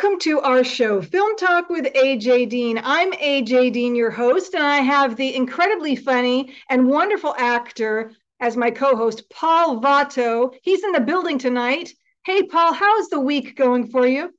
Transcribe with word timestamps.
Welcome 0.00 0.20
to 0.20 0.40
our 0.42 0.62
show, 0.62 1.02
Film 1.02 1.36
Talk 1.36 1.68
with 1.70 1.86
AJ 1.86 2.50
Dean. 2.50 2.80
I'm 2.84 3.10
AJ 3.14 3.72
Dean, 3.72 3.96
your 3.96 4.12
host, 4.12 4.54
and 4.54 4.62
I 4.62 4.76
have 4.76 5.16
the 5.16 5.34
incredibly 5.34 5.96
funny 5.96 6.54
and 6.70 6.86
wonderful 6.86 7.34
actor 7.36 8.12
as 8.38 8.56
my 8.56 8.70
co 8.70 8.94
host, 8.94 9.28
Paul 9.28 9.80
Vato. 9.80 10.54
He's 10.62 10.84
in 10.84 10.92
the 10.92 11.00
building 11.00 11.36
tonight. 11.36 11.92
Hey, 12.24 12.44
Paul, 12.44 12.74
how's 12.74 13.08
the 13.08 13.18
week 13.18 13.56
going 13.56 13.88
for 13.88 14.06
you? 14.06 14.32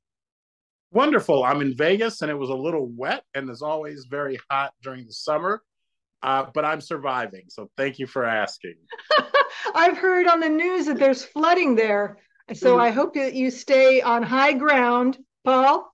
Wonderful. 0.91 1.43
I'm 1.43 1.59
in 1.59 1.75
Vegas 1.75 2.21
and 2.21 2.31
it 2.31 2.35
was 2.35 2.51
a 2.51 2.55
little 2.55 2.87
wet 2.87 3.25
and 3.33 3.49
is 3.49 3.61
always 3.61 4.05
very 4.05 4.39
hot 4.49 4.71
during 4.81 5.07
the 5.07 5.13
summer, 5.13 5.61
uh, 6.23 6.45
but 6.53 6.63
I'm 6.63 6.79
surviving. 6.79 7.47
So 7.49 7.69
thank 7.75 7.99
you 7.99 8.07
for 8.07 8.23
asking. 8.23 8.75
I've 9.75 9.97
heard 9.97 10.25
on 10.25 10.39
the 10.39 10.47
news 10.47 10.85
that 10.85 10.99
there's 10.99 11.25
flooding 11.25 11.75
there. 11.75 12.17
So 12.53 12.77
mm. 12.77 12.79
I 12.79 12.91
hope 12.91 13.13
that 13.15 13.33
you 13.33 13.51
stay 13.51 14.01
on 14.01 14.23
high 14.23 14.53
ground, 14.53 15.17
Paul. 15.43 15.91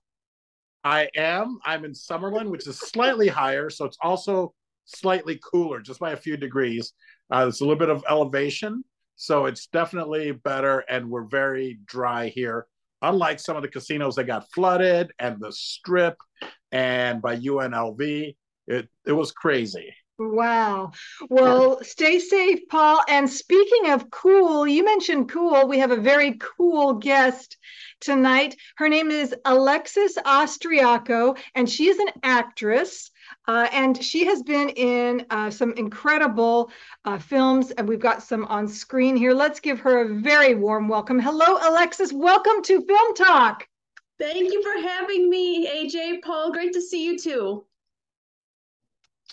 I 0.84 1.08
am. 1.16 1.58
I'm 1.64 1.84
in 1.84 1.92
Summerlin, 1.92 2.48
which 2.48 2.66
is 2.66 2.78
slightly 2.78 3.26
higher, 3.26 3.70
so 3.70 3.84
it's 3.84 3.98
also 4.02 4.54
slightly 4.84 5.40
cooler, 5.42 5.80
just 5.80 5.98
by 5.98 6.12
a 6.12 6.16
few 6.16 6.36
degrees. 6.36 6.92
Uh, 7.30 7.46
it's 7.48 7.60
a 7.60 7.64
little 7.64 7.78
bit 7.78 7.90
of 7.90 8.04
elevation, 8.08 8.84
so 9.16 9.46
it's 9.46 9.66
definitely 9.66 10.30
better, 10.30 10.84
and 10.88 11.10
we're 11.10 11.24
very 11.24 11.80
dry 11.86 12.28
here. 12.28 12.66
Unlike 13.02 13.40
some 13.40 13.56
of 13.56 13.62
the 13.62 13.68
casinos 13.68 14.14
that 14.14 14.24
got 14.24 14.50
flooded, 14.52 15.12
and 15.18 15.40
the 15.40 15.52
Strip, 15.52 16.16
and 16.70 17.20
by 17.20 17.36
UNLV, 17.36 18.36
it 18.68 18.88
it 19.04 19.12
was 19.12 19.32
crazy. 19.32 19.92
Wow. 20.18 20.92
Well, 21.28 21.82
stay 21.82 22.18
safe, 22.18 22.60
Paul. 22.68 23.02
And 23.06 23.28
speaking 23.28 23.90
of 23.90 24.10
cool, 24.10 24.66
you 24.66 24.82
mentioned 24.82 25.30
cool. 25.30 25.68
We 25.68 25.78
have 25.78 25.90
a 25.90 25.96
very 25.96 26.38
cool 26.38 26.94
guest 26.94 27.58
tonight. 28.00 28.56
Her 28.76 28.88
name 28.88 29.10
is 29.10 29.34
Alexis 29.44 30.16
Austriaco, 30.16 31.36
and 31.54 31.68
she 31.68 31.88
is 31.88 31.98
an 31.98 32.08
actress. 32.22 33.10
Uh, 33.46 33.68
and 33.72 34.02
she 34.02 34.24
has 34.24 34.42
been 34.42 34.70
in 34.70 35.26
uh, 35.30 35.50
some 35.50 35.72
incredible 35.74 36.70
uh, 37.04 37.18
films, 37.18 37.70
and 37.72 37.86
we've 37.86 38.00
got 38.00 38.22
some 38.22 38.44
on 38.46 38.66
screen 38.66 39.16
here. 39.16 39.34
Let's 39.34 39.60
give 39.60 39.80
her 39.80 40.00
a 40.00 40.20
very 40.20 40.54
warm 40.54 40.88
welcome. 40.88 41.18
Hello, 41.18 41.58
Alexis. 41.60 42.12
Welcome 42.12 42.62
to 42.62 42.80
Film 42.86 43.14
Talk. 43.14 43.68
Thank 44.18 44.50
you 44.52 44.62
for 44.62 44.88
having 44.88 45.28
me, 45.28 45.68
AJ. 45.68 46.22
Paul, 46.22 46.52
great 46.52 46.72
to 46.72 46.80
see 46.80 47.04
you 47.04 47.18
too. 47.18 47.66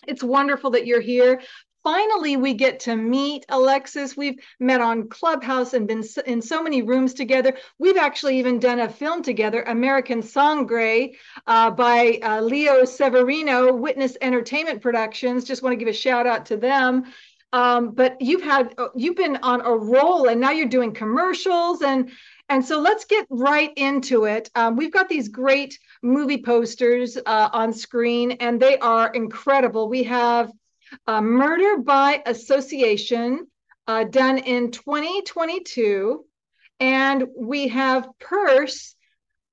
It's 0.08 0.24
wonderful 0.24 0.72
that 0.72 0.86
you're 0.86 1.02
here. 1.02 1.42
Finally, 1.84 2.38
we 2.38 2.54
get 2.54 2.80
to 2.80 2.96
meet 2.96 3.46
Alexis. 3.50 4.16
We've 4.16 4.40
met 4.62 4.80
on 4.80 5.10
Clubhouse 5.10 5.74
and 5.74 5.86
been 5.86 6.04
in 6.26 6.42
so 6.42 6.64
many 6.64 6.82
rooms 6.82 7.14
together. 7.14 7.58
We've 7.78 7.98
actually 7.98 8.40
even 8.40 8.60
done 8.60 8.80
a 8.80 8.88
film 8.88 9.22
together, 9.22 9.64
American 9.64 10.22
Sangre, 10.22 11.18
uh, 11.46 11.72
by 11.72 12.20
uh, 12.24 12.40
Leo 12.40 12.86
Severino, 12.86 13.74
Witness 13.74 14.16
Entertainment 14.22 14.82
Productions. 14.82 15.44
Just 15.44 15.62
want 15.62 15.74
to 15.74 15.78
give 15.78 15.90
a 15.90 15.94
shout 15.94 16.26
out 16.26 16.46
to 16.46 16.58
them. 16.58 17.04
Um, 17.52 17.92
but 17.92 18.20
you've 18.20 18.42
had 18.42 18.74
you've 18.96 19.18
been 19.18 19.38
on 19.44 19.62
a 19.62 19.72
roll, 19.72 20.30
and 20.30 20.42
now 20.42 20.52
you're 20.52 20.68
doing 20.68 20.94
commercials 20.94 21.82
and 21.84 22.10
and 22.54 22.64
so 22.64 22.80
let's 22.80 23.06
get 23.06 23.26
right 23.32 23.72
into 23.78 24.26
it. 24.26 24.48
Um, 24.54 24.76
we've 24.76 24.94
got 24.94 25.10
these 25.10 25.28
great 25.28 25.80
movie 26.04 26.44
posters 26.44 27.18
uh, 27.18 27.50
on 27.52 27.74
screen, 27.74 28.34
and 28.34 28.62
they 28.62 28.78
are 28.78 29.10
incredible. 29.12 29.90
We 29.90 30.04
have 30.04 30.52
uh, 31.08 31.20
Murder 31.20 31.78
by 31.78 32.22
Association, 32.28 33.48
uh, 33.88 34.04
done 34.04 34.38
in 34.38 34.70
2022, 34.70 36.24
and 36.80 37.24
we 37.36 37.70
have 37.70 38.08
Purse, 38.20 38.94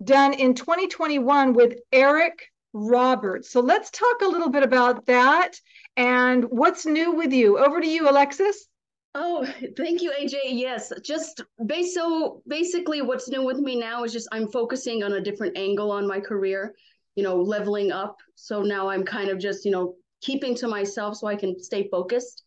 done 0.04 0.34
in 0.34 0.52
2021 0.52 1.54
with 1.54 1.78
Eric 1.90 2.50
Roberts. 2.74 3.50
So 3.50 3.60
let's 3.60 3.90
talk 3.90 4.20
a 4.20 4.28
little 4.28 4.50
bit 4.50 4.62
about 4.62 5.06
that 5.06 5.52
and 5.96 6.44
what's 6.44 6.84
new 6.84 7.12
with 7.12 7.32
you. 7.32 7.58
Over 7.58 7.80
to 7.80 7.88
you, 7.88 8.10
Alexis. 8.10 8.66
Oh, 9.14 9.46
thank 9.76 10.02
you, 10.02 10.12
AJ. 10.12 10.38
Yes, 10.50 10.92
just 11.02 11.42
base 11.66 11.94
so 11.94 12.42
basically 12.46 13.02
what's 13.02 13.28
new 13.28 13.44
with 13.44 13.58
me 13.58 13.76
now 13.76 14.04
is 14.04 14.12
just 14.12 14.28
I'm 14.32 14.48
focusing 14.48 15.02
on 15.02 15.14
a 15.14 15.20
different 15.20 15.56
angle 15.56 15.90
on 15.90 16.06
my 16.06 16.20
career, 16.20 16.74
you 17.16 17.22
know, 17.22 17.36
leveling 17.36 17.92
up. 17.92 18.16
So 18.34 18.62
now 18.62 18.88
I'm 18.88 19.04
kind 19.04 19.30
of 19.30 19.38
just, 19.38 19.64
you 19.64 19.70
know, 19.70 19.94
keeping 20.20 20.54
to 20.56 20.68
myself 20.68 21.16
so 21.16 21.26
I 21.26 21.36
can 21.36 21.60
stay 21.62 21.88
focused. 21.88 22.44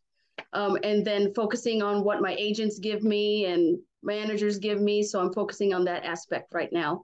Um, 0.52 0.78
and 0.84 1.06
then 1.06 1.34
focusing 1.34 1.82
on 1.84 2.04
what 2.04 2.22
my 2.22 2.36
agents 2.40 2.80
give 2.80 3.04
me 3.04 3.46
and 3.46 3.78
managers 4.02 4.58
give 4.58 4.82
me. 4.82 5.04
So 5.04 5.20
I'm 5.20 5.34
focusing 5.34 5.74
on 5.74 5.84
that 5.86 6.06
aspect 6.06 6.54
right 6.54 6.72
now. 6.72 7.04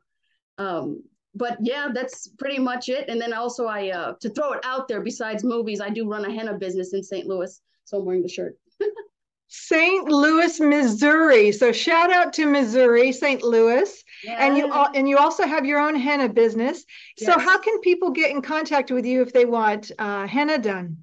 Um, 0.58 1.04
but 1.36 1.58
yeah, 1.62 1.90
that's 1.94 2.28
pretty 2.28 2.58
much 2.58 2.90
it. 2.90 3.08
And 3.08 3.22
then 3.22 3.34
also 3.34 3.66
I 3.66 3.92
uh, 3.92 4.14
to 4.22 4.30
throw 4.30 4.54
it 4.54 4.62
out 4.64 4.88
there, 4.88 5.02
besides 5.02 5.44
movies, 5.44 5.80
I 5.80 5.90
do 5.90 6.10
run 6.10 6.26
a 6.26 6.34
henna 6.34 6.58
business 6.58 6.94
in 6.94 7.04
St. 7.04 7.28
Louis. 7.28 7.62
So 7.86 7.98
I'm 7.98 8.06
wearing 8.06 8.24
the 8.24 8.30
shirt. 8.30 8.56
St. 9.50 10.08
Louis, 10.08 10.60
Missouri. 10.60 11.52
So 11.52 11.72
shout 11.72 12.14
out 12.14 12.34
to 12.34 12.46
Missouri, 12.46 13.12
St. 13.12 13.42
Louis. 13.42 14.04
Yeah. 14.24 14.46
And 14.46 14.56
you 14.56 14.72
all, 14.72 14.90
and 14.94 15.10
you 15.10 15.18
also 15.18 15.46
have 15.46 15.66
your 15.66 15.80
own 15.80 15.96
henna 15.96 16.30
business. 16.30 16.86
Yes. 17.18 17.34
So 17.34 17.40
how 17.40 17.58
can 17.58 17.80
people 17.82 18.12
get 18.12 18.30
in 18.30 18.44
contact 18.44 18.92
with 18.92 19.06
you 19.06 19.24
if 19.24 19.34
they 19.34 19.46
want 19.46 19.92
uh, 19.98 20.28
henna 20.28 20.60
done? 20.60 20.98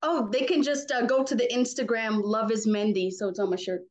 Oh, 0.00 0.28
they 0.30 0.42
can 0.42 0.62
just 0.62 0.92
uh, 0.92 1.06
go 1.06 1.24
to 1.24 1.34
the 1.34 1.48
Instagram 1.52 2.22
Love 2.22 2.52
is 2.52 2.66
Mendy. 2.66 3.10
So 3.10 3.28
it's 3.28 3.40
on 3.40 3.50
my 3.50 3.56
shirt. 3.56 3.82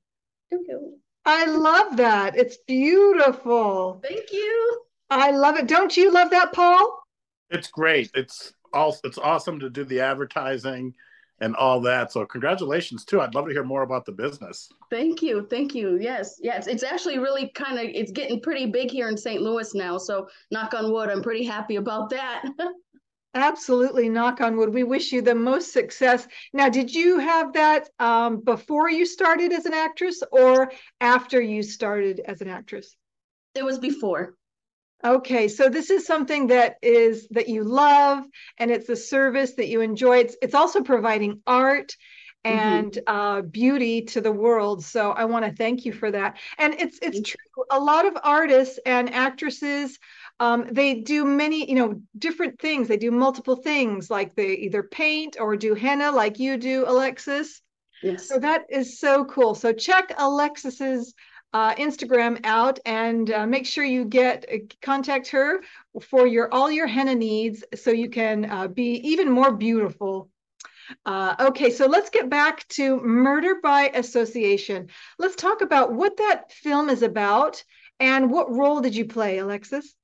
I 1.26 1.46
love 1.46 1.98
that. 1.98 2.38
It's 2.38 2.58
beautiful. 2.68 4.02
Thank 4.04 4.32
you. 4.32 4.82
I 5.10 5.32
love 5.32 5.58
it. 5.58 5.68
Don't 5.68 5.96
you 5.96 6.12
love 6.12 6.30
that, 6.32 6.54
Paul? 6.54 7.04
It's 7.50 7.68
great. 7.68 8.10
It's 8.14 8.54
all 8.74 8.98
it's 9.04 9.18
awesome 9.18 9.60
to 9.60 9.70
do 9.70 9.84
the 9.84 10.00
advertising 10.00 10.94
and 11.42 11.56
all 11.56 11.82
that. 11.82 12.12
So 12.12 12.26
congratulations 12.26 13.04
too. 13.04 13.20
I'd 13.20 13.36
love 13.36 13.48
to 13.48 13.52
hear 13.52 13.64
more 13.64 13.82
about 13.82 14.06
the 14.06 14.12
business. 14.12 14.70
Thank 14.90 15.22
you. 15.22 15.48
Thank 15.50 15.76
you. 15.76 15.98
Yes. 16.00 16.40
Yes. 16.42 16.68
It's 16.68 16.84
actually 16.84 17.18
really 17.18 17.50
kind 17.50 17.80
of 17.80 17.86
it's 17.86 18.12
getting 18.12 18.40
pretty 18.40 18.68
big 18.68 18.90
here 18.90 19.10
in 19.10 19.18
St. 19.18 19.42
Louis 19.42 19.74
now. 19.76 19.98
So 19.98 20.30
knock 20.52 20.74
on 20.74 20.92
wood, 20.92 21.10
I'm 21.10 21.24
pretty 21.24 21.44
happy 21.44 21.76
about 21.76 22.10
that. 22.12 22.46
Absolutely, 23.34 24.10
knock 24.10 24.42
on 24.42 24.58
wood. 24.58 24.74
We 24.74 24.84
wish 24.84 25.14
you 25.14 25.22
the 25.22 25.34
most 25.34 25.72
success. 25.72 26.28
Now, 26.52 26.68
did 26.68 26.94
you 26.94 27.18
have 27.18 27.54
that 27.54 27.90
um, 27.98 28.42
before 28.42 28.90
you 28.90 29.06
started 29.06 29.54
as 29.54 29.66
an 29.66 29.74
actress 29.74 30.22
or 30.34 30.74
after 31.00 31.42
you 31.42 31.64
started 31.64 32.20
as 32.26 32.42
an 32.42 32.50
actress? 32.50 32.94
It 33.56 33.64
was 33.64 33.80
before. 33.80 34.36
Okay, 35.04 35.48
so 35.48 35.70
this 35.70 35.90
is 35.90 36.06
something 36.06 36.48
that 36.48 36.78
is 36.82 37.28
that 37.30 37.50
you 37.50 37.64
love 37.64 38.24
and 38.58 38.70
it's 38.70 38.90
a 38.90 38.96
service 38.96 39.54
that 39.54 39.68
you 39.68 39.82
enjoy. 39.82 40.20
It's 40.20 40.36
it's 40.42 40.56
also 40.56 40.82
providing 40.82 41.42
art 41.48 41.96
mm-hmm. 42.46 42.58
and 42.58 42.92
mm-hmm. 42.92 43.16
uh, 43.16 43.42
beauty 43.42 44.04
to 44.04 44.22
the 44.22 44.32
world. 44.32 44.84
So 44.84 45.12
I 45.12 45.26
want 45.26 45.46
to 45.46 45.52
thank 45.52 45.86
you 45.86 45.94
for 45.94 46.12
that. 46.12 46.38
And 46.58 46.76
it's 46.76 47.00
it's 47.02 47.22
true. 47.22 47.66
A 47.72 47.80
lot 47.80 48.06
of 48.06 48.18
artists 48.24 48.80
and 48.86 49.12
actresses, 49.14 49.98
um, 50.40 50.68
they 50.72 50.96
do 50.96 51.26
many, 51.26 51.68
you 51.68 51.76
know, 51.76 52.02
different 52.18 52.60
things. 52.60 52.88
They 52.88 52.98
do 52.98 53.12
multiple 53.12 53.56
things, 53.56 54.10
like 54.10 54.36
they 54.36 54.54
either 54.54 54.84
paint 54.84 55.38
or 55.40 55.56
do 55.56 55.74
henna, 55.74 56.12
like 56.12 56.40
you 56.40 56.58
do, 56.58 56.86
Alexis. 56.88 57.62
Yes. 58.04 58.28
So 58.28 58.40
that 58.40 58.66
is 58.70 59.00
so 59.00 59.26
cool. 59.26 59.54
So 59.54 59.74
check 59.74 60.12
Alexis's 60.18 61.14
uh, 61.54 61.76
Instagram 61.76 62.40
out 62.44 62.80
and 62.86 63.32
uh, 63.32 63.46
make 63.46 63.66
sure 63.66 63.84
you 63.84 64.06
get 64.06 64.46
uh, 64.52 64.58
contact 64.82 65.28
her 65.30 65.62
for 66.02 66.26
your 66.26 66.54
all 66.54 66.72
your 66.72 66.88
henna 66.88 67.16
needs 67.16 67.64
so 67.76 67.92
you 67.92 68.10
can 68.10 68.50
uh, 68.50 68.68
be 68.68 68.94
even 69.10 69.30
more 69.30 69.52
beautiful. 69.52 70.30
Uh, 71.06 71.36
okay, 71.40 71.70
so 71.70 71.86
let's 71.86 72.10
get 72.10 72.30
back 72.30 72.68
to 72.68 73.00
Murder 73.02 73.56
by 73.62 73.92
Association. 73.94 74.88
Let's 75.20 75.36
talk 75.36 75.62
about 75.62 75.94
what 75.94 76.18
that 76.18 76.52
film 76.52 76.90
is 76.90 77.02
about 77.02 77.64
and 78.00 78.30
what 78.30 78.52
role 78.52 78.82
did 78.82 78.96
you 78.96 79.06
play, 79.06 79.38
Alexis? 79.38 79.96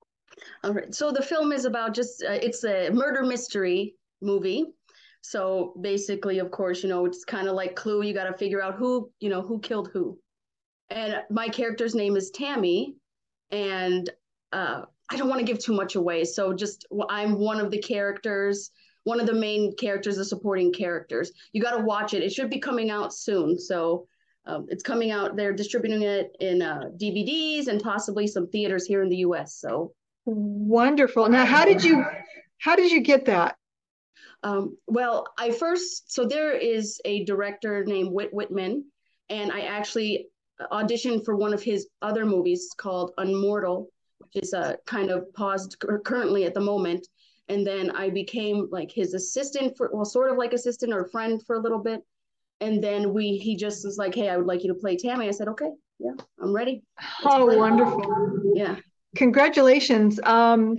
All 0.63 0.73
right, 0.73 0.94
so 0.94 1.11
the 1.11 1.21
film 1.21 1.51
is 1.51 1.65
about 1.65 1.94
just 1.94 2.21
it's 2.21 2.63
a 2.63 2.89
murder 2.91 3.23
mystery 3.23 3.95
movie. 4.21 4.65
So 5.21 5.73
basically, 5.81 6.39
of 6.39 6.51
course, 6.51 6.83
you 6.83 6.89
know, 6.89 7.05
it's 7.05 7.25
kind 7.25 7.47
of 7.49 7.55
like 7.55 7.75
Clue. 7.75 8.03
You 8.03 8.13
got 8.13 8.25
to 8.25 8.38
figure 8.38 8.61
out 8.61 8.75
who, 8.75 9.11
you 9.19 9.29
know, 9.29 9.41
who 9.41 9.59
killed 9.59 9.89
who 9.91 10.17
and 10.89 11.21
my 11.29 11.49
character's 11.49 11.95
name 11.95 12.15
is 12.15 12.31
Tammy, 12.31 12.95
and 13.51 14.09
uh, 14.53 14.83
I 15.09 15.15
don't 15.15 15.29
want 15.29 15.39
to 15.39 15.45
give 15.45 15.59
too 15.59 15.73
much 15.73 15.95
away. 15.95 16.23
So 16.23 16.53
just 16.53 16.85
I'm 17.09 17.39
one 17.39 17.59
of 17.59 17.71
the 17.71 17.79
characters, 17.79 18.71
one 19.03 19.19
of 19.19 19.25
the 19.25 19.33
main 19.33 19.75
characters, 19.75 20.17
the 20.17 20.25
supporting 20.25 20.71
characters. 20.73 21.31
You 21.53 21.61
got 21.61 21.77
to 21.77 21.83
watch 21.83 22.13
it. 22.13 22.23
It 22.23 22.31
should 22.31 22.49
be 22.49 22.59
coming 22.59 22.89
out 22.89 23.13
soon. 23.13 23.59
So 23.59 24.07
um, 24.45 24.65
it's 24.69 24.83
coming 24.83 25.11
out. 25.11 25.35
They're 25.35 25.53
distributing 25.53 26.03
it 26.03 26.35
in 26.39 26.61
uh, 26.61 26.89
DVDs 26.97 27.67
and 27.67 27.81
possibly 27.81 28.27
some 28.27 28.47
theaters 28.47 28.85
here 28.85 29.01
in 29.01 29.09
the 29.09 29.17
U.S. 29.17 29.55
So 29.55 29.93
wonderful. 30.25 31.27
Now, 31.29 31.45
how 31.45 31.65
did 31.65 31.83
you 31.83 32.05
how 32.59 32.75
did 32.75 32.91
you 32.91 33.01
get 33.01 33.25
that? 33.25 33.55
Um, 34.43 34.77
well, 34.87 35.27
I 35.37 35.51
first 35.51 36.13
so 36.13 36.25
there 36.25 36.53
is 36.53 37.01
a 37.05 37.25
director 37.25 37.83
named 37.85 38.11
Whit 38.11 38.33
Whitman, 38.33 38.85
and 39.29 39.51
I 39.51 39.61
actually 39.61 40.27
auditioned 40.71 41.25
for 41.25 41.36
one 41.36 41.54
of 41.54 41.62
his 41.62 41.88
other 42.01 42.25
movies 42.25 42.74
called 42.77 43.12
Unmortal, 43.18 43.88
which 44.19 44.44
is 44.44 44.54
uh, 44.54 44.75
kind 44.86 45.12
of 45.12 45.31
paused 45.33 45.77
currently 46.04 46.45
at 46.45 46.54
the 46.54 46.62
moment. 46.62 47.07
And 47.50 47.65
then 47.65 47.92
I 47.92 48.09
became 48.09 48.68
like 48.71 48.92
his 48.92 49.13
assistant 49.13 49.77
for, 49.77 49.89
well, 49.94 50.06
sort 50.06 50.31
of 50.31 50.38
like 50.38 50.54
assistant 50.54 50.94
or 50.94 51.06
friend 51.06 51.42
for 51.45 51.56
a 51.56 51.59
little 51.59 51.80
bit. 51.80 52.01
And 52.59 52.83
then 52.83 53.13
we, 53.13 53.38
he 53.38 53.56
just 53.56 53.86
was 53.86 53.98
like, 53.98 54.15
"Hey, 54.15 54.30
I 54.30 54.38
would 54.38 54.48
like 54.48 54.63
you 54.63 54.74
to 54.74 54.80
play 54.80 54.98
Tammy." 54.98 55.27
I 55.27 55.31
said, 55.31 55.48
"Okay, 55.48 55.69
yeah, 56.00 56.13
I'm 56.42 56.51
ready." 56.51 56.81
Let's 57.24 57.36
oh, 57.36 57.56
wonderful! 57.56 58.01
Yeah. 58.56 58.77
Congratulations. 59.15 60.19
Um, 60.24 60.77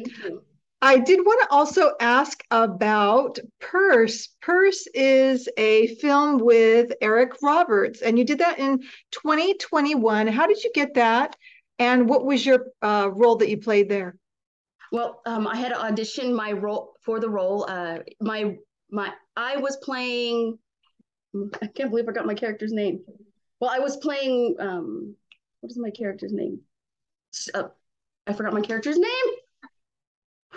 I 0.80 0.98
did 0.98 1.20
want 1.20 1.42
to 1.42 1.54
also 1.54 1.92
ask 2.00 2.42
about 2.52 3.38
Purse. 3.60 4.28
Purse 4.40 4.86
is 4.94 5.48
a 5.56 5.88
film 5.96 6.38
with 6.38 6.92
Eric 7.00 7.32
Roberts, 7.42 8.00
and 8.00 8.16
you 8.16 8.24
did 8.24 8.38
that 8.38 8.60
in 8.60 8.80
2021. 9.10 10.28
How 10.28 10.46
did 10.46 10.62
you 10.62 10.70
get 10.72 10.94
that? 10.94 11.34
And 11.80 12.08
what 12.08 12.24
was 12.24 12.46
your 12.46 12.66
uh, 12.80 13.10
role 13.12 13.36
that 13.36 13.48
you 13.48 13.58
played 13.58 13.88
there? 13.88 14.16
Well, 14.92 15.20
um, 15.26 15.46
I 15.46 15.56
had 15.56 15.70
to 15.70 15.80
audition 15.80 16.34
my 16.34 16.52
role 16.52 16.94
for 17.02 17.18
the 17.18 17.28
role. 17.28 17.66
Uh, 17.68 17.98
my 18.20 18.56
my 18.90 19.12
I 19.36 19.56
was 19.56 19.76
playing. 19.78 20.58
I 21.60 21.66
can't 21.66 21.90
believe 21.90 22.08
I 22.08 22.12
got 22.12 22.26
my 22.26 22.34
character's 22.34 22.72
name. 22.72 23.00
Well, 23.60 23.70
I 23.70 23.80
was 23.80 23.96
playing. 23.96 24.56
Um, 24.60 25.16
what 25.60 25.70
is 25.70 25.78
my 25.78 25.90
character's 25.90 26.32
name? 26.32 26.60
Uh, 27.52 27.64
I 28.26 28.32
forgot 28.32 28.54
my 28.54 28.60
character's 28.60 28.98
name. 28.98 29.37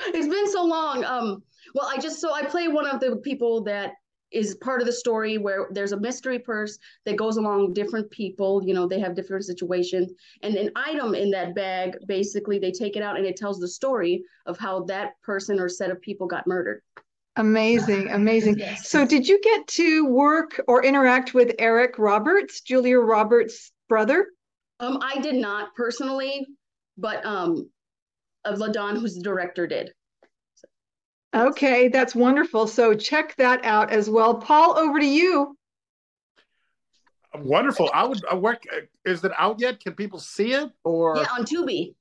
It's 0.08 0.28
been 0.28 0.52
so 0.52 0.64
long. 0.64 1.04
Um, 1.04 1.44
well, 1.74 1.90
I 1.90 1.98
just 1.98 2.20
so 2.20 2.34
I 2.34 2.44
play 2.44 2.68
one 2.68 2.88
of 2.88 3.00
the 3.00 3.18
people 3.18 3.64
that 3.64 3.94
is 4.32 4.56
part 4.56 4.82
of 4.82 4.88
the 4.88 4.94
story 4.94 5.38
where 5.38 5.68
there's 5.72 5.92
a 5.92 6.00
mystery 6.00 6.40
purse 6.40 6.78
that 7.06 7.18
goes 7.18 7.38
along 7.38 7.74
different 7.74 8.10
people 8.12 8.64
you 8.66 8.74
know 8.74 8.88
they 8.88 9.00
have 9.00 9.16
different 9.16 9.44
situations 9.44 10.12
and 10.42 10.56
an 10.56 10.72
item 10.76 11.14
in 11.14 11.30
that 11.30 11.54
bag 11.54 11.98
basically 12.08 12.58
they 12.58 12.72
take 12.72 12.96
it 12.96 13.04
out 13.04 13.18
and 13.18 13.26
it 13.26 13.36
tells 13.36 13.60
the 13.60 13.68
story 13.68 14.24
of 14.46 14.58
how 14.58 14.84
that 14.84 15.22
person 15.22 15.60
or 15.60 15.70
set 15.70 15.92
of 15.92 16.02
people 16.02 16.28
got 16.28 16.48
murdered 16.48 16.82
amazing 17.38 18.10
amazing 18.12 18.58
yes. 18.58 18.90
so 18.90 19.06
did 19.06 19.28
you 19.28 19.40
get 19.42 19.68
to 19.68 20.06
work 20.06 20.62
or 20.68 20.84
interact 20.84 21.34
with 21.34 21.54
eric 21.60 21.98
roberts 21.98 22.62
julia 22.62 22.98
roberts 23.00 23.72
brother 23.88 24.28
um 24.80 24.98
i 25.02 25.20
did 25.20 25.36
not 25.36 25.74
personally 25.76 26.46
but 26.98 27.26
um 27.26 27.70
of 28.46 28.60
LaDon, 28.60 28.96
who's 28.96 29.16
the 29.16 29.22
director, 29.22 29.68
did. 29.68 29.92
Okay, 31.34 31.88
that's 31.88 32.14
wonderful. 32.14 32.68
So 32.68 32.94
check 32.94 33.36
that 33.38 33.64
out 33.64 33.92
as 33.92 34.10
well. 34.10 34.36
Paul, 34.36 34.78
over 34.78 35.00
to 35.00 35.06
you. 35.06 35.58
Wonderful. 37.34 37.90
I 37.94 38.04
would 38.04 38.26
I 38.30 38.36
work. 38.36 38.64
Is 39.06 39.24
it 39.24 39.32
out 39.38 39.60
yet? 39.60 39.80
Can 39.80 39.94
people 39.94 40.20
see 40.20 40.52
it? 40.52 40.70
Or 40.84 41.16
yeah, 41.18 41.28
on 41.32 41.46
Tubi. 41.46 41.96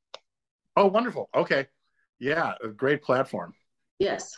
Oh, 0.77 0.87
wonderful. 0.87 1.29
Okay, 1.35 1.69
yeah, 2.19 2.55
a 2.63 2.69
great 2.69 3.03
platform. 3.03 3.55
Yes. 4.01 4.37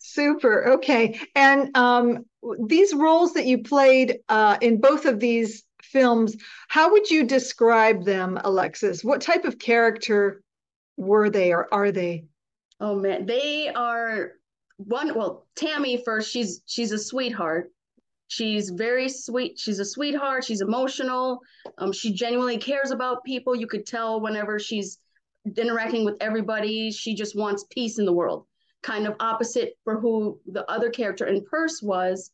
Super. 0.00 0.72
Okay, 0.74 1.20
and 1.36 1.76
um, 1.76 2.24
these 2.66 2.94
roles 2.94 3.34
that 3.34 3.46
you 3.46 3.62
played 3.62 4.18
uh, 4.28 4.58
in 4.60 4.80
both 4.80 5.04
of 5.04 5.20
these 5.20 5.62
films, 5.82 6.36
how 6.68 6.90
would 6.90 7.08
you 7.08 7.24
describe 7.24 8.04
them, 8.04 8.40
Alexis? 8.42 9.04
What 9.04 9.20
type 9.20 9.44
of 9.44 9.58
character 9.58 10.42
were 10.96 11.30
they 11.30 11.52
or 11.52 11.72
are 11.72 11.92
they? 11.92 12.24
Oh 12.80 12.96
man, 12.96 13.26
they 13.26 13.68
are 13.68 14.32
one. 14.76 15.14
Well, 15.14 15.46
Tammy 15.56 16.02
first. 16.04 16.30
She's 16.30 16.62
she's 16.66 16.92
a 16.92 16.98
sweetheart. 16.98 17.72
She's 18.28 18.70
very 18.70 19.08
sweet. 19.08 19.58
She's 19.58 19.78
a 19.78 19.84
sweetheart. 19.84 20.44
She's 20.44 20.60
emotional. 20.60 21.40
Um, 21.78 21.92
she 21.92 22.12
genuinely 22.12 22.58
cares 22.58 22.90
about 22.90 23.24
people. 23.24 23.54
You 23.54 23.66
could 23.66 23.86
tell 23.86 24.20
whenever 24.20 24.58
she's 24.58 24.98
interacting 25.56 26.04
with 26.04 26.16
everybody, 26.20 26.90
she 26.90 27.14
just 27.14 27.36
wants 27.36 27.64
peace 27.70 27.98
in 27.98 28.04
the 28.04 28.12
world. 28.12 28.46
Kind 28.82 29.06
of 29.06 29.14
opposite 29.20 29.74
for 29.84 30.00
who 30.00 30.40
the 30.46 30.68
other 30.70 30.90
character 30.90 31.26
in 31.26 31.44
Purse 31.44 31.80
was. 31.82 32.30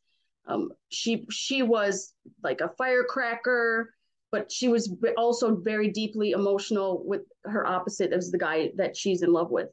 Um, 0.46 0.72
she 0.88 1.26
she 1.30 1.62
was 1.62 2.14
like 2.42 2.60
a 2.60 2.72
firecracker 2.76 3.94
but 4.32 4.50
she 4.50 4.68
was 4.68 4.92
also 5.18 5.54
very 5.54 5.88
deeply 5.88 6.30
emotional 6.30 7.04
with 7.04 7.20
her 7.44 7.66
opposite 7.66 8.12
as 8.12 8.30
the 8.30 8.38
guy 8.38 8.72
that 8.76 8.96
she's 8.96 9.22
in 9.22 9.32
love 9.32 9.50
with. 9.50 9.68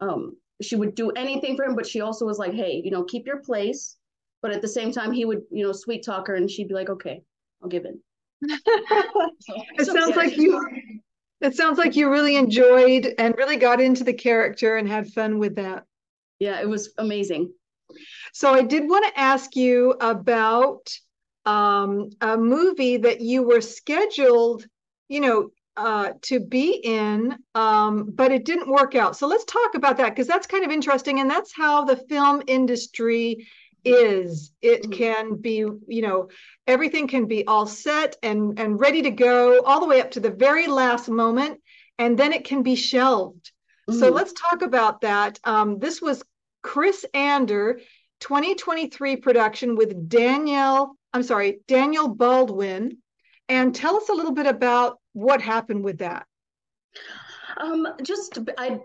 Um, 0.00 0.36
she 0.62 0.74
would 0.74 0.94
do 0.94 1.10
anything 1.10 1.54
for 1.54 1.66
him, 1.66 1.76
but 1.76 1.86
she 1.86 2.00
also 2.00 2.24
was 2.24 2.38
like, 2.38 2.52
"Hey, 2.52 2.80
you 2.82 2.90
know, 2.90 3.04
keep 3.04 3.26
your 3.26 3.40
place." 3.40 3.96
But 4.42 4.52
at 4.52 4.62
the 4.62 4.68
same 4.68 4.90
time, 4.90 5.12
he 5.12 5.26
would, 5.26 5.42
you 5.50 5.64
know, 5.64 5.72
sweet 5.72 6.02
talk 6.02 6.26
her, 6.26 6.34
and 6.34 6.50
she'd 6.50 6.68
be 6.68 6.74
like, 6.74 6.88
"Okay, 6.88 7.22
I'll 7.62 7.68
give 7.68 7.84
in." 7.84 8.00
it 8.42 9.84
so, 9.84 9.92
sounds 9.92 10.10
yeah, 10.10 10.16
like 10.16 10.36
you. 10.36 10.66
It 11.42 11.54
sounds 11.54 11.78
like 11.78 11.94
you 11.94 12.10
really 12.10 12.36
enjoyed 12.36 13.14
and 13.18 13.36
really 13.36 13.56
got 13.56 13.80
into 13.80 14.04
the 14.04 14.12
character 14.12 14.76
and 14.76 14.88
had 14.88 15.08
fun 15.08 15.38
with 15.38 15.56
that. 15.56 15.84
Yeah, 16.38 16.60
it 16.60 16.68
was 16.68 16.92
amazing. 16.96 17.52
So 18.32 18.52
I 18.52 18.62
did 18.62 18.88
want 18.88 19.06
to 19.06 19.20
ask 19.20 19.56
you 19.56 19.92
about 20.00 20.90
um, 21.50 22.10
a 22.20 22.36
movie 22.36 22.98
that 22.98 23.20
you 23.20 23.42
were 23.42 23.60
scheduled, 23.60 24.64
you 25.08 25.20
know, 25.20 25.50
uh, 25.76 26.10
to 26.22 26.38
be 26.38 26.74
in, 26.74 27.36
um, 27.56 28.10
but 28.12 28.30
it 28.30 28.44
didn't 28.44 28.70
work 28.70 28.94
out. 28.94 29.16
So 29.16 29.26
let's 29.26 29.44
talk 29.44 29.74
about 29.74 29.96
that 29.96 30.10
because 30.10 30.28
that's 30.28 30.46
kind 30.46 30.64
of 30.64 30.70
interesting, 30.70 31.18
and 31.18 31.28
that's 31.28 31.52
how 31.52 31.84
the 31.84 31.96
film 31.96 32.42
industry 32.46 33.48
is. 33.84 34.52
It 34.62 34.82
mm-hmm. 34.82 34.92
can 34.92 35.34
be, 35.36 35.56
you 35.88 36.02
know, 36.02 36.28
everything 36.68 37.08
can 37.08 37.26
be 37.26 37.46
all 37.46 37.66
set 37.66 38.16
and 38.22 38.58
and 38.60 38.78
ready 38.78 39.02
to 39.02 39.10
go 39.10 39.62
all 39.62 39.80
the 39.80 39.86
way 39.86 40.00
up 40.00 40.12
to 40.12 40.20
the 40.20 40.30
very 40.30 40.68
last 40.68 41.08
moment, 41.08 41.60
and 41.98 42.16
then 42.16 42.32
it 42.32 42.44
can 42.44 42.62
be 42.62 42.76
shelved. 42.76 43.50
Mm-hmm. 43.88 43.98
So 43.98 44.10
let's 44.10 44.34
talk 44.34 44.62
about 44.62 45.00
that. 45.00 45.40
Um, 45.42 45.80
this 45.80 46.00
was 46.00 46.22
Chris 46.62 47.04
Ander, 47.12 47.80
2023 48.20 49.16
production 49.16 49.74
with 49.74 50.08
Danielle 50.08 50.96
I'm 51.12 51.22
sorry, 51.22 51.60
Daniel 51.66 52.08
Baldwin, 52.08 52.98
and 53.48 53.74
tell 53.74 53.96
us 53.96 54.08
a 54.08 54.14
little 54.14 54.32
bit 54.32 54.46
about 54.46 54.98
what 55.12 55.42
happened 55.42 55.84
with 55.84 55.98
that. 55.98 56.26
Um, 57.56 57.86
just 58.02 58.38
I 58.56 58.80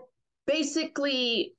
basically 0.46 1.54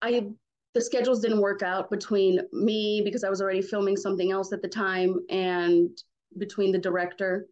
I 0.00 0.26
the 0.74 0.80
schedules 0.80 1.20
didn't 1.20 1.40
work 1.40 1.62
out 1.62 1.90
between 1.90 2.40
me 2.52 3.02
because 3.04 3.24
I 3.24 3.30
was 3.30 3.40
already 3.40 3.62
filming 3.62 3.96
something 3.96 4.32
else 4.32 4.52
at 4.52 4.62
the 4.62 4.68
time 4.68 5.16
and 5.28 5.90
between 6.38 6.72
the 6.72 6.78
director. 6.78 7.46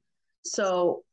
So 0.44 1.04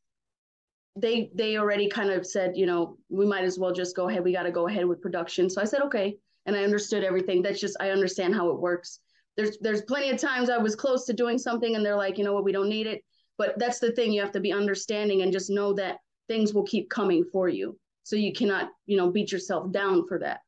they 0.96 1.30
they 1.36 1.58
already 1.58 1.90
kind 1.90 2.10
of 2.10 2.26
said, 2.26 2.54
you 2.56 2.66
know, 2.66 2.98
we 3.10 3.26
might 3.26 3.44
as 3.44 3.60
well 3.60 3.74
just 3.74 3.96
go 3.96 4.10
ahead. 4.10 4.24
We 4.24 4.34
got 4.34 4.44
to 4.44 4.52
go 4.52 4.68
ahead 4.68 4.86
with 4.86 5.02
production. 5.02 5.50
So 5.50 5.62
I 5.62 5.66
said, 5.66 5.82
okay, 5.84 6.18
and 6.46 6.56
I 6.56 6.64
understood 6.64 7.04
everything. 7.04 7.44
That's 7.44 7.60
just 7.60 7.78
I 7.80 7.92
understand 7.92 8.34
how 8.34 8.50
it 8.50 8.60
works 8.60 9.02
there's 9.38 9.58
there's 9.60 9.84
plenty 9.84 10.10
of 10.10 10.20
times 10.20 10.50
I 10.50 10.58
was 10.58 10.76
close 10.76 11.06
to 11.06 11.14
doing 11.14 11.38
something 11.38 11.76
and 11.76 11.86
they're 11.86 11.96
like, 11.96 12.18
you 12.18 12.24
know 12.24 12.34
what, 12.34 12.44
we 12.44 12.52
don't 12.52 12.70
need 12.70 12.88
it. 12.88 13.04
But 13.38 13.58
that's 13.60 13.80
the 13.80 13.92
thing, 13.92 14.12
you 14.12 14.22
have 14.22 14.32
to 14.32 14.40
be 14.40 14.52
understanding 14.52 15.22
and 15.22 15.32
just 15.32 15.50
know 15.50 15.72
that 15.74 15.98
things 16.28 16.54
will 16.54 16.64
keep 16.64 16.90
coming 16.90 17.24
for 17.32 17.48
you. 17.48 17.78
So 18.04 18.16
you 18.16 18.34
cannot, 18.34 18.70
you 18.86 18.98
know, 18.98 19.12
beat 19.12 19.32
yourself 19.32 19.72
down 19.72 20.08
for 20.08 20.20
that. 20.20 20.40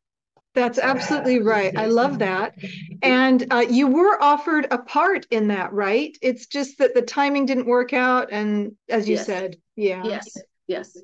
That's 0.56 0.80
absolutely 0.80 1.42
right. 1.42 1.78
I 1.78 1.86
love 1.86 2.18
that. 2.20 2.56
And 3.04 3.46
uh, 3.52 3.66
you 3.70 3.88
were 3.88 4.22
offered 4.22 4.68
a 4.72 4.80
part 4.80 5.28
in 5.30 5.50
that, 5.50 5.72
right? 5.72 6.18
It's 6.24 6.48
just 6.48 6.80
that 6.80 6.96
the 6.96 7.04
timing 7.04 7.46
didn't 7.46 7.68
work 7.68 7.94
out. 7.94 8.30
And 8.32 8.72
as 8.90 9.08
you 9.08 9.16
yes. 9.16 9.26
said, 9.28 9.58
yeah. 9.76 10.04
Yes, 10.04 10.36
yes. 10.68 10.98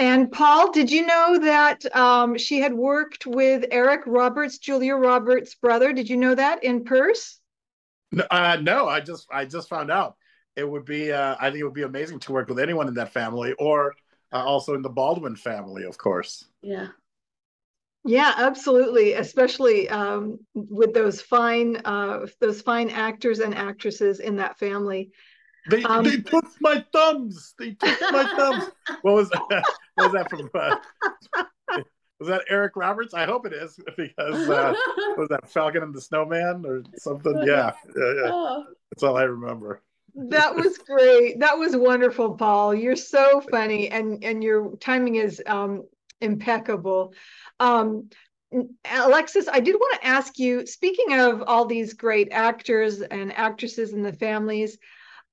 And 0.00 0.32
Paul, 0.32 0.72
did 0.72 0.90
you 0.90 1.04
know 1.04 1.38
that 1.40 1.84
um, 1.94 2.38
she 2.38 2.58
had 2.58 2.72
worked 2.72 3.26
with 3.26 3.66
Eric 3.70 4.00
Roberts, 4.06 4.56
Julia 4.56 4.94
Roberts' 4.94 5.54
brother? 5.54 5.92
Did 5.92 6.08
you 6.08 6.16
know 6.16 6.34
that 6.34 6.64
in 6.64 6.84
Purse? 6.84 7.38
No, 8.10 8.24
uh, 8.30 8.56
no, 8.62 8.88
I 8.88 9.00
just 9.00 9.28
I 9.30 9.44
just 9.44 9.68
found 9.68 9.90
out. 9.90 10.16
It 10.56 10.68
would 10.68 10.86
be 10.86 11.12
uh, 11.12 11.36
I 11.38 11.50
think 11.50 11.60
it 11.60 11.64
would 11.64 11.74
be 11.74 11.82
amazing 11.82 12.18
to 12.20 12.32
work 12.32 12.48
with 12.48 12.58
anyone 12.58 12.88
in 12.88 12.94
that 12.94 13.12
family, 13.12 13.52
or 13.58 13.94
uh, 14.32 14.42
also 14.42 14.72
in 14.74 14.80
the 14.80 14.88
Baldwin 14.88 15.36
family, 15.36 15.84
of 15.84 15.98
course. 15.98 16.46
Yeah. 16.62 16.88
Yeah, 18.06 18.32
absolutely. 18.38 19.12
Especially 19.12 19.86
um, 19.90 20.38
with 20.54 20.94
those 20.94 21.20
fine, 21.20 21.76
uh, 21.84 22.26
those 22.40 22.62
fine 22.62 22.88
actors 22.88 23.40
and 23.40 23.54
actresses 23.54 24.20
in 24.20 24.36
that 24.36 24.58
family. 24.58 25.12
They 25.68 25.82
um, 25.84 26.04
they 26.04 26.16
took 26.16 26.46
my 26.60 26.84
thumbs. 26.92 27.54
They 27.58 27.72
took 27.72 28.00
my 28.00 28.24
thumbs. 28.36 28.70
what 29.02 29.14
was 29.14 29.28
that? 29.30 29.64
Was 30.00 30.12
that 30.12 30.30
from? 30.30 30.50
Uh, 30.54 30.76
was 32.18 32.28
that 32.28 32.44
Eric 32.48 32.76
Roberts? 32.76 33.14
I 33.14 33.24
hope 33.24 33.46
it 33.46 33.52
is 33.52 33.78
because 33.96 34.48
uh, 34.48 34.74
was 35.16 35.28
that 35.30 35.50
Falcon 35.50 35.82
and 35.82 35.94
the 35.94 36.00
Snowman 36.00 36.64
or 36.66 36.82
something? 36.96 37.34
Yeah, 37.46 37.72
yeah, 37.96 38.14
yeah. 38.14 38.30
Oh. 38.32 38.64
That's 38.90 39.02
all 39.02 39.16
I 39.16 39.22
remember. 39.22 39.82
that 40.14 40.54
was 40.54 40.78
great. 40.78 41.40
That 41.40 41.58
was 41.58 41.76
wonderful, 41.76 42.34
Paul. 42.34 42.74
You're 42.74 42.96
so 42.96 43.40
funny, 43.40 43.88
and 43.88 44.22
and 44.24 44.42
your 44.42 44.76
timing 44.76 45.16
is 45.16 45.42
um, 45.46 45.84
impeccable. 46.20 47.14
Um, 47.58 48.10
Alexis, 48.84 49.48
I 49.48 49.60
did 49.60 49.76
want 49.76 50.00
to 50.00 50.06
ask 50.06 50.38
you. 50.38 50.66
Speaking 50.66 51.18
of 51.18 51.42
all 51.46 51.66
these 51.66 51.94
great 51.94 52.28
actors 52.32 53.00
and 53.00 53.32
actresses 53.32 53.92
and 53.92 54.04
the 54.04 54.12
families, 54.12 54.76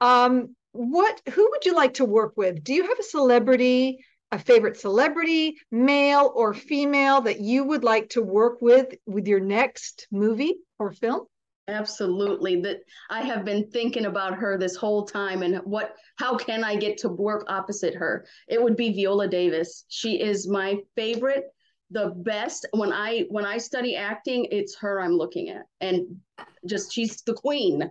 um, 0.01 0.55
what 0.71 1.21
who 1.33 1.49
would 1.51 1.65
you 1.65 1.75
like 1.75 1.95
to 1.95 2.05
work 2.05 2.33
with? 2.37 2.63
Do 2.63 2.73
you 2.73 2.83
have 2.83 2.99
a 2.99 3.03
celebrity 3.03 4.05
a 4.31 4.39
favorite 4.39 4.77
celebrity, 4.77 5.57
male 5.71 6.31
or 6.35 6.53
female, 6.53 7.21
that 7.21 7.39
you 7.39 7.63
would 7.63 7.83
like 7.83 8.09
to 8.09 8.21
work 8.21 8.61
with 8.61 8.93
with 9.05 9.27
your 9.27 9.39
next 9.39 10.07
movie 10.11 10.55
or 10.79 10.91
film? 10.91 11.25
Absolutely. 11.69 12.61
That 12.61 12.79
I 13.09 13.21
have 13.21 13.43
been 13.43 13.69
thinking 13.69 14.05
about 14.05 14.35
her 14.35 14.57
this 14.57 14.75
whole 14.75 15.05
time 15.05 15.43
and 15.43 15.57
what 15.59 15.95
how 16.15 16.37
can 16.37 16.63
I 16.63 16.75
get 16.75 16.97
to 16.99 17.09
work 17.09 17.45
opposite 17.49 17.93
her? 17.95 18.25
It 18.47 18.61
would 18.61 18.77
be 18.77 18.93
Viola 18.93 19.27
Davis. 19.27 19.85
She 19.89 20.21
is 20.21 20.47
my 20.47 20.77
favorite, 20.95 21.45
the 21.91 22.13
best. 22.15 22.65
When 22.71 22.93
I 22.93 23.25
when 23.29 23.45
I 23.45 23.57
study 23.57 23.95
acting, 23.95 24.47
it's 24.51 24.77
her 24.77 25.01
I'm 25.01 25.17
looking 25.17 25.49
at. 25.49 25.63
And 25.81 26.21
just 26.65 26.93
she's 26.93 27.21
the 27.23 27.33
queen. 27.33 27.89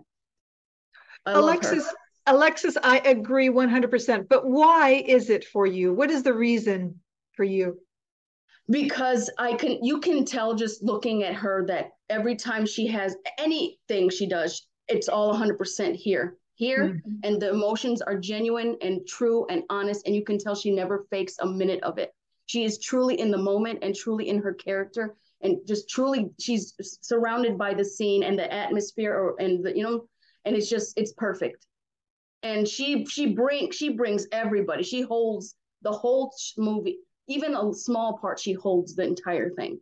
I 1.27 1.33
Alexis 1.33 1.87
Alexis, 2.27 2.77
I 2.83 2.99
agree 2.99 3.49
100%. 3.49 4.29
But 4.29 4.47
why 4.47 5.05
is 5.07 5.31
it 5.31 5.45
for 5.45 5.67
you? 5.67 5.93
What 5.93 6.11
is 6.11 6.23
the 6.23 6.35
reason 6.35 7.01
for 7.35 7.45
you? 7.45 7.79
Because 8.69 9.31
I 9.39 9.55
can, 9.55 9.83
you 9.85 10.01
can 10.01 10.25
tell 10.25 10.55
just 10.55 10.83
looking 10.83 11.23
at 11.23 11.35
her 11.35 11.65
that 11.67 11.91
every 12.11 12.35
time 12.35 12.67
she 12.67 12.89
has 12.89 13.17
anything 13.39 14.11
she 14.11 14.27
does, 14.27 14.67
it's 14.89 15.09
all 15.09 15.33
100% 15.33 15.95
here, 15.95 16.37
here. 16.57 16.85
Mm-hmm. 16.85 17.11
And 17.23 17.41
the 17.41 17.51
emotions 17.51 18.03
are 18.03 18.19
genuine 18.19 18.77
and 18.83 19.07
true 19.07 19.47
and 19.49 19.63
honest. 19.71 20.07
And 20.07 20.17
you 20.17 20.25
can 20.25 20.39
tell 20.39 20.57
she 20.57 20.73
never 20.73 21.07
fakes 21.11 21.37
a 21.41 21.47
minute 21.47 21.83
of 21.85 21.99
it. 21.99 22.13
She 22.47 22.65
is 22.65 22.81
truly 22.81 23.21
in 23.21 23.31
the 23.31 23.39
moment 23.39 23.81
and 23.83 23.95
truly 23.95 24.29
in 24.29 24.39
her 24.39 24.53
character 24.53 25.17
and 25.43 25.59
just 25.67 25.89
truly 25.89 26.31
she's 26.41 26.75
surrounded 27.03 27.59
by 27.59 27.75
the 27.75 27.85
scene 27.85 28.23
and 28.23 28.39
the 28.39 28.53
atmosphere 28.53 29.13
or 29.13 29.37
and 29.39 29.65
the 29.65 29.77
you 29.77 29.83
know 29.83 30.09
and 30.45 30.57
it's 30.57 30.69
just 30.69 30.95
it's 30.97 31.13
perfect 31.13 31.67
and 32.47 32.69
she 32.69 33.05
she 33.07 33.27
brings 33.35 33.75
she 33.75 33.91
brings 33.91 34.27
everybody. 34.31 34.83
She 34.83 35.03
holds 35.03 35.57
the 35.83 35.93
whole 35.93 36.33
movie, 36.57 36.99
even 37.27 37.55
a 37.57 37.73
small 37.75 38.19
part. 38.19 38.39
She 38.39 38.53
holds 38.53 38.95
the 38.95 39.03
entire 39.03 39.51
thing. 39.51 39.81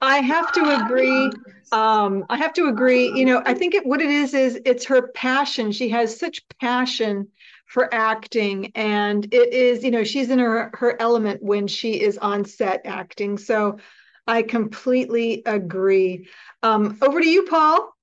I 0.00 0.18
have 0.18 0.50
to 0.52 0.84
agree. 0.84 1.30
Um, 1.70 2.24
I 2.30 2.36
have 2.36 2.52
to 2.54 2.66
agree. 2.68 3.12
You 3.12 3.26
know, 3.26 3.42
I 3.44 3.54
think 3.54 3.74
it, 3.74 3.86
what 3.86 4.00
it 4.00 4.10
is 4.10 4.34
is 4.34 4.60
it's 4.64 4.86
her 4.86 5.08
passion. 5.08 5.70
She 5.70 5.90
has 5.90 6.18
such 6.18 6.42
passion 6.60 7.28
for 7.66 7.92
acting, 7.94 8.72
and 8.74 9.24
it 9.32 9.52
is 9.52 9.84
you 9.84 9.92
know 9.92 10.04
she's 10.04 10.30
in 10.30 10.40
her 10.40 10.70
her 10.74 11.00
element 11.00 11.42
when 11.42 11.68
she 11.68 12.00
is 12.00 12.18
on 12.18 12.44
set 12.44 12.82
acting. 12.86 13.38
So 13.38 13.78
I 14.26 14.42
completely 14.42 15.42
agree. 15.46 16.28
Um, 16.62 16.98
over 17.02 17.20
to 17.20 17.28
you, 17.28 17.44
Paul. 17.44 17.94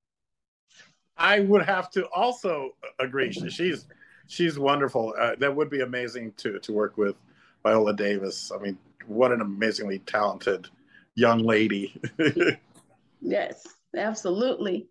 I 1.18 1.40
would 1.42 1.64
have 1.64 1.90
to 1.92 2.06
also 2.08 2.76
agree. 3.00 3.32
She's 3.32 3.88
she's 4.28 4.60
wonderful. 4.60 5.14
Uh, 5.18 5.36
that 5.40 5.56
would 5.56 5.70
be 5.70 5.82
amazing 5.82 6.34
to 6.38 6.60
to 6.60 6.74
work 6.74 6.98
with 6.98 7.16
Viola 7.64 7.96
Davis. 7.96 8.52
I 8.54 8.60
mean, 8.60 8.78
what 9.08 9.32
an 9.32 9.42
amazingly 9.42 10.00
talented 10.00 10.68
young 11.16 11.44
lady. 11.44 12.00
yes, 13.22 13.66
absolutely. 13.96 14.88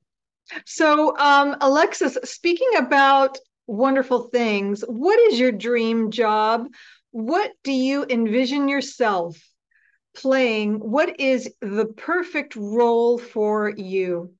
So, 0.66 1.16
um, 1.18 1.56
Alexis, 1.60 2.18
speaking 2.24 2.70
about 2.76 3.38
wonderful 3.66 4.24
things, 4.24 4.82
what 4.86 5.18
is 5.30 5.38
your 5.38 5.52
dream 5.52 6.10
job? 6.10 6.68
What 7.12 7.52
do 7.62 7.72
you 7.72 8.04
envision 8.08 8.68
yourself 8.68 9.40
playing? 10.16 10.74
What 10.74 11.20
is 11.20 11.48
the 11.60 11.86
perfect 11.86 12.56
role 12.56 13.18
for 13.18 13.70
you? 13.70 14.34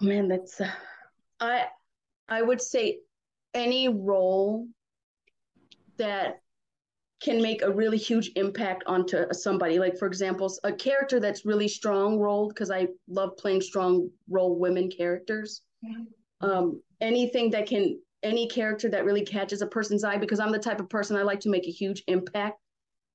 Man 0.00 0.28
that's 0.28 0.60
uh, 0.60 0.70
i 1.40 1.66
i 2.28 2.42
would 2.42 2.60
say 2.60 2.98
any 3.54 3.88
role 3.88 4.66
that 5.96 6.40
can 7.22 7.40
make 7.40 7.62
a 7.62 7.70
really 7.70 7.96
huge 7.96 8.30
impact 8.36 8.84
onto 8.86 9.32
somebody. 9.32 9.78
Like 9.78 9.98
for 9.98 10.06
example 10.06 10.52
a 10.64 10.72
character 10.72 11.18
that's 11.18 11.46
really 11.46 11.68
strong 11.68 12.18
rolled 12.18 12.50
because 12.50 12.70
i 12.70 12.88
love 13.08 13.36
playing 13.36 13.62
strong 13.62 14.10
role 14.28 14.58
women 14.58 14.90
characters. 14.90 15.62
Mm-hmm. 15.84 16.48
um, 16.48 16.82
anything 17.00 17.50
that 17.50 17.66
can 17.66 17.98
any 18.22 18.48
character 18.48 18.88
that 18.88 19.04
really 19.04 19.24
catches 19.24 19.60
a 19.60 19.66
person's 19.66 20.04
eye 20.04 20.16
because 20.16 20.40
i'm 20.40 20.52
the 20.52 20.58
type 20.58 20.80
of 20.80 20.88
person 20.88 21.16
i 21.16 21.22
like 21.22 21.40
to 21.40 21.50
make 21.50 21.66
a 21.66 21.70
huge 21.70 22.02
impact. 22.06 22.58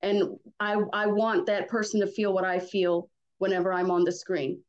And 0.01 0.37
i 0.59 0.75
i 0.93 1.05
want 1.05 1.45
that 1.45 1.67
person 1.67 1.99
to 2.01 2.07
feel 2.07 2.33
what 2.33 2.43
i 2.43 2.59
feel 2.59 3.09
whenever 3.37 3.71
i'm 3.71 3.91
on 3.91 4.03
the 4.03 4.11
screen 4.11 4.61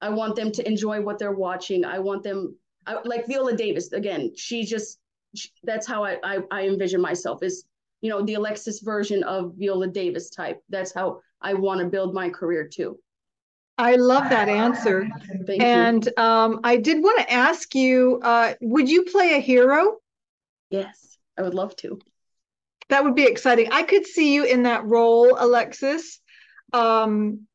I 0.00 0.10
want 0.10 0.36
them 0.36 0.52
to 0.52 0.66
enjoy 0.66 1.00
what 1.00 1.18
they're 1.18 1.32
watching. 1.32 1.84
I 1.84 1.98
want 1.98 2.22
them, 2.22 2.56
I, 2.86 2.98
like 3.04 3.26
Viola 3.26 3.56
Davis, 3.56 3.92
again, 3.92 4.32
she 4.36 4.64
just, 4.64 4.98
she, 5.34 5.50
that's 5.64 5.86
how 5.86 6.04
I, 6.04 6.18
I, 6.22 6.38
I 6.50 6.66
envision 6.66 7.00
myself 7.00 7.42
is, 7.42 7.64
you 8.00 8.10
know, 8.10 8.22
the 8.22 8.34
Alexis 8.34 8.80
version 8.80 9.22
of 9.24 9.54
Viola 9.56 9.88
Davis 9.88 10.30
type. 10.30 10.62
That's 10.68 10.92
how 10.92 11.20
I 11.40 11.54
want 11.54 11.80
to 11.80 11.86
build 11.86 12.14
my 12.14 12.28
career 12.28 12.68
too. 12.68 12.98
I 13.78 13.96
love 13.96 14.30
that 14.30 14.48
answer. 14.48 15.06
Thank 15.46 15.62
and 15.62 16.18
um, 16.18 16.60
I 16.64 16.76
did 16.76 17.02
want 17.02 17.18
to 17.20 17.32
ask 17.32 17.74
you, 17.74 18.20
uh, 18.22 18.54
would 18.60 18.88
you 18.88 19.04
play 19.04 19.34
a 19.34 19.38
hero? 19.38 19.98
Yes, 20.70 21.18
I 21.38 21.42
would 21.42 21.54
love 21.54 21.76
to. 21.76 21.98
That 22.88 23.04
would 23.04 23.14
be 23.14 23.24
exciting. 23.24 23.72
I 23.72 23.82
could 23.82 24.06
see 24.06 24.32
you 24.32 24.44
in 24.44 24.62
that 24.62 24.84
role, 24.86 25.36
Alexis. 25.38 26.20
Um, 26.72 27.46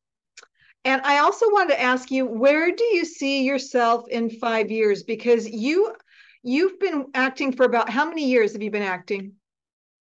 and 0.84 1.00
I 1.02 1.18
also 1.18 1.46
wanted 1.50 1.74
to 1.74 1.80
ask 1.80 2.10
you, 2.10 2.26
where 2.26 2.72
do 2.72 2.84
you 2.84 3.04
see 3.04 3.44
yourself 3.44 4.08
in 4.08 4.30
five 4.30 4.70
years? 4.70 5.02
Because 5.02 5.48
you 5.48 5.94
you've 6.42 6.78
been 6.80 7.06
acting 7.14 7.52
for 7.52 7.64
about 7.64 7.88
how 7.88 8.08
many 8.08 8.26
years 8.26 8.52
have 8.52 8.62
you 8.62 8.70
been 8.70 8.82
acting? 8.82 9.32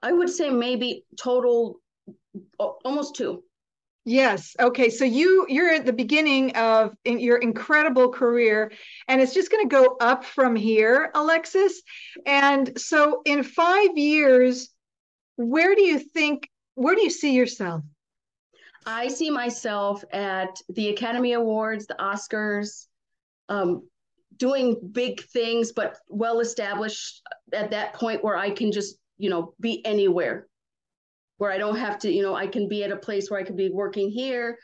I 0.01 0.11
would 0.11 0.29
say 0.29 0.49
maybe 0.49 1.05
total 1.15 1.79
almost 2.57 3.15
two. 3.15 3.43
Yes. 4.03 4.55
Okay. 4.59 4.89
So 4.89 5.05
you 5.05 5.45
you're 5.47 5.69
at 5.69 5.85
the 5.85 5.93
beginning 5.93 6.55
of 6.55 6.95
in 7.05 7.19
your 7.19 7.37
incredible 7.37 8.09
career 8.09 8.71
and 9.07 9.21
it's 9.21 9.35
just 9.35 9.51
going 9.51 9.69
to 9.69 9.75
go 9.75 9.95
up 10.01 10.25
from 10.25 10.55
here, 10.55 11.11
Alexis. 11.13 11.83
And 12.25 12.79
so 12.79 13.21
in 13.25 13.43
5 13.43 13.97
years 13.97 14.69
where 15.35 15.75
do 15.75 15.83
you 15.83 15.99
think 15.99 16.49
where 16.73 16.95
do 16.95 17.03
you 17.03 17.11
see 17.11 17.33
yourself? 17.33 17.83
I 18.85 19.07
see 19.07 19.29
myself 19.29 20.03
at 20.11 20.59
the 20.69 20.89
Academy 20.89 21.33
Awards, 21.33 21.85
the 21.85 21.95
Oscars, 21.99 22.87
um, 23.49 23.87
doing 24.37 24.79
big 24.91 25.21
things, 25.21 25.71
but 25.71 25.97
well 26.07 26.39
established 26.39 27.21
at 27.53 27.71
that 27.71 27.93
point 27.93 28.23
where 28.23 28.35
I 28.35 28.49
can 28.49 28.71
just, 28.71 28.97
you 29.17 29.29
know, 29.29 29.53
be 29.59 29.85
anywhere, 29.85 30.47
where 31.37 31.51
I 31.51 31.57
don't 31.57 31.77
have 31.77 31.99
to, 31.99 32.11
you 32.11 32.23
know, 32.23 32.33
I 32.33 32.47
can 32.47 32.67
be 32.67 32.83
at 32.83 32.91
a 32.91 32.97
place 32.97 33.29
where 33.29 33.39
I 33.39 33.43
could 33.43 33.57
be 33.57 33.69
working 33.69 34.09
here 34.09 34.57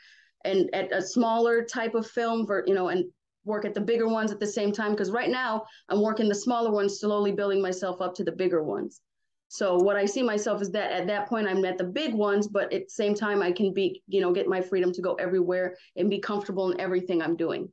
and 0.44 0.68
at 0.72 0.92
a 0.92 1.02
smaller 1.02 1.64
type 1.64 1.94
of 1.94 2.06
film, 2.06 2.46
for, 2.46 2.64
you 2.66 2.74
know, 2.74 2.88
and 2.88 3.04
work 3.44 3.64
at 3.64 3.74
the 3.74 3.80
bigger 3.80 4.08
ones 4.08 4.32
at 4.32 4.40
the 4.40 4.46
same 4.46 4.72
time. 4.72 4.92
Because 4.92 5.10
right 5.10 5.30
now 5.30 5.64
I'm 5.88 6.02
working 6.02 6.28
the 6.28 6.34
smaller 6.34 6.70
ones, 6.70 7.00
slowly 7.00 7.32
building 7.32 7.62
myself 7.62 8.00
up 8.00 8.14
to 8.16 8.24
the 8.24 8.32
bigger 8.32 8.62
ones. 8.62 9.00
So 9.48 9.76
what 9.76 9.96
I 9.96 10.04
see 10.04 10.22
myself 10.22 10.60
is 10.60 10.70
that 10.72 10.92
at 10.92 11.06
that 11.06 11.28
point 11.28 11.48
I'm 11.48 11.64
at 11.64 11.78
the 11.78 11.84
big 11.84 12.12
ones, 12.12 12.46
but 12.46 12.72
at 12.72 12.84
the 12.84 12.90
same 12.90 13.14
time 13.14 13.42
I 13.42 13.50
can 13.50 13.72
be, 13.72 14.02
you 14.06 14.20
know, 14.20 14.32
get 14.32 14.46
my 14.46 14.60
freedom 14.60 14.92
to 14.92 15.02
go 15.02 15.14
everywhere 15.14 15.76
and 15.96 16.10
be 16.10 16.18
comfortable 16.18 16.70
in 16.70 16.80
everything 16.80 17.22
I'm 17.22 17.36
doing. 17.36 17.70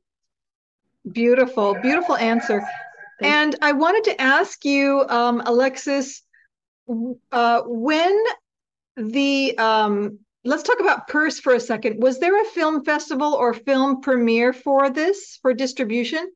Beautiful, 1.12 1.74
beautiful 1.74 2.16
answer. 2.16 2.66
Thank 3.20 3.34
and 3.34 3.52
you. 3.52 3.58
I 3.62 3.72
wanted 3.72 4.04
to 4.04 4.20
ask 4.20 4.64
you, 4.64 5.04
um, 5.08 5.42
Alexis, 5.44 6.22
uh, 7.32 7.62
when 7.66 8.24
the 8.96 9.56
um, 9.58 10.18
let's 10.44 10.62
talk 10.62 10.80
about 10.80 11.08
Purse 11.08 11.38
for 11.38 11.54
a 11.54 11.60
second. 11.60 12.02
Was 12.02 12.18
there 12.18 12.40
a 12.40 12.44
film 12.46 12.84
festival 12.84 13.34
or 13.34 13.52
film 13.52 14.00
premiere 14.00 14.52
for 14.52 14.90
this 14.90 15.38
for 15.42 15.52
distribution? 15.52 16.32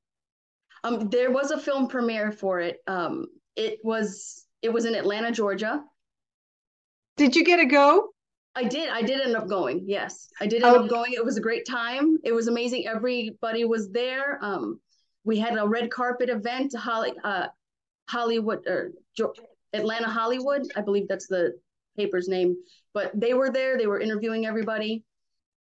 Um, 0.85 1.09
there 1.09 1.30
was 1.30 1.50
a 1.50 1.59
film 1.59 1.88
premiere 1.88 2.32
for 2.32 2.61
it. 2.61 2.78
Um, 2.87 3.26
it 3.56 3.78
was 3.82 4.44
it 4.62 4.73
was 4.73 4.85
in 4.85 4.95
Atlanta, 4.95 5.31
Georgia. 5.31 5.83
Did 7.17 7.37
you 7.37 7.45
get 7.45 7.61
a 7.61 7.67
go? 7.67 8.09
I 8.55 8.64
did. 8.64 8.88
I 8.88 9.02
did 9.02 9.21
end 9.21 9.37
up 9.37 9.49
going. 9.49 9.85
Yes, 9.87 10.29
I 10.40 10.47
did 10.47 10.62
end 10.62 10.76
oh. 10.76 10.85
up 10.85 10.90
going. 10.90 11.12
It 11.12 11.25
was 11.25 11.37
a 11.37 11.40
great 11.40 11.67
time. 11.67 12.17
It 12.25 12.33
was 12.33 12.49
amazing. 12.49 12.87
Everybody 12.87 13.64
was 13.64 13.90
there. 13.90 14.38
Um, 14.43 14.81
we 15.25 15.38
had 15.38 15.57
a 15.57 15.67
red 15.67 15.90
carpet 15.90 16.29
event, 16.29 16.75
Holly, 16.75 17.12
uh, 17.23 17.49
Hollywood 18.09 18.67
or 18.67 18.93
Atlanta 19.73 20.09
Hollywood. 20.09 20.62
I 20.76 20.81
believe 20.81 21.07
that's 21.09 21.29
the 21.29 21.52
paper's 21.97 22.29
name. 22.29 22.57
But 22.93 23.12
they 23.14 23.35
were 23.35 23.50
there. 23.50 23.79
They 23.79 23.87
were 23.87 24.00
interviewing 24.00 24.47
everybody. 24.47 25.05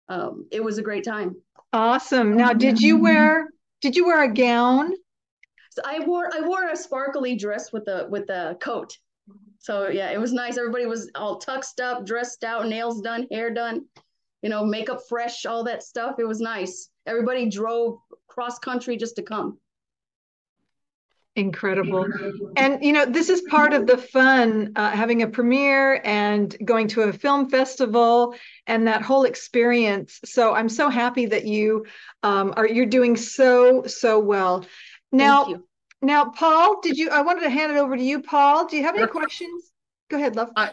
Um, 0.08 0.46
it 0.50 0.62
was 0.62 0.78
a 0.78 0.82
great 0.82 1.04
time. 1.04 1.36
Awesome. 1.72 2.36
Now, 2.36 2.52
did 2.52 2.80
you 2.80 2.98
wear 2.98 3.48
did 3.80 3.94
you 3.96 4.06
wear 4.06 4.24
a 4.24 4.32
gown? 4.32 4.92
So 5.70 5.82
I 5.84 6.04
wore 6.04 6.30
I 6.34 6.40
wore 6.40 6.68
a 6.68 6.76
sparkly 6.76 7.36
dress 7.36 7.72
with 7.72 7.88
a 7.88 8.06
with 8.10 8.28
a 8.28 8.56
coat. 8.60 8.96
So 9.58 9.88
yeah, 9.88 10.10
it 10.10 10.20
was 10.20 10.32
nice. 10.32 10.58
Everybody 10.58 10.86
was 10.86 11.10
all 11.14 11.38
tucked 11.38 11.80
up, 11.80 12.04
dressed 12.04 12.44
out, 12.44 12.66
nails 12.66 13.00
done, 13.00 13.26
hair 13.30 13.50
done, 13.50 13.86
you 14.42 14.50
know, 14.50 14.64
makeup 14.64 15.00
fresh, 15.08 15.46
all 15.46 15.64
that 15.64 15.82
stuff. 15.82 16.16
It 16.18 16.26
was 16.26 16.40
nice. 16.40 16.90
Everybody 17.06 17.48
drove 17.48 17.98
cross 18.26 18.58
country 18.58 18.96
just 18.96 19.16
to 19.16 19.22
come. 19.22 19.58
Incredible. 21.36 22.06
And, 22.56 22.84
you 22.84 22.92
know, 22.92 23.06
this 23.06 23.28
is 23.28 23.40
part 23.42 23.72
of 23.72 23.86
the 23.86 23.96
fun, 23.96 24.72
uh, 24.74 24.90
having 24.90 25.22
a 25.22 25.28
premiere 25.28 26.00
and 26.04 26.54
going 26.64 26.88
to 26.88 27.02
a 27.02 27.12
film 27.12 27.48
festival 27.48 28.34
and 28.66 28.86
that 28.88 29.02
whole 29.02 29.22
experience. 29.22 30.18
So 30.24 30.54
I'm 30.54 30.68
so 30.68 30.90
happy 30.90 31.26
that 31.26 31.46
you 31.46 31.86
um, 32.24 32.52
are, 32.56 32.66
you're 32.66 32.84
doing 32.84 33.16
so, 33.16 33.84
so 33.84 34.18
well. 34.18 34.66
Now, 35.12 35.62
now, 36.02 36.30
Paul, 36.30 36.80
did 36.80 36.96
you, 36.96 37.10
I 37.10 37.20
wanted 37.22 37.42
to 37.42 37.50
hand 37.50 37.72
it 37.72 37.78
over 37.78 37.96
to 37.96 38.02
you, 38.02 38.22
Paul. 38.22 38.66
Do 38.66 38.76
you 38.76 38.84
have 38.84 38.96
any 38.96 39.06
questions? 39.06 39.72
Go 40.08 40.16
ahead, 40.16 40.34
love. 40.34 40.50
I, 40.56 40.72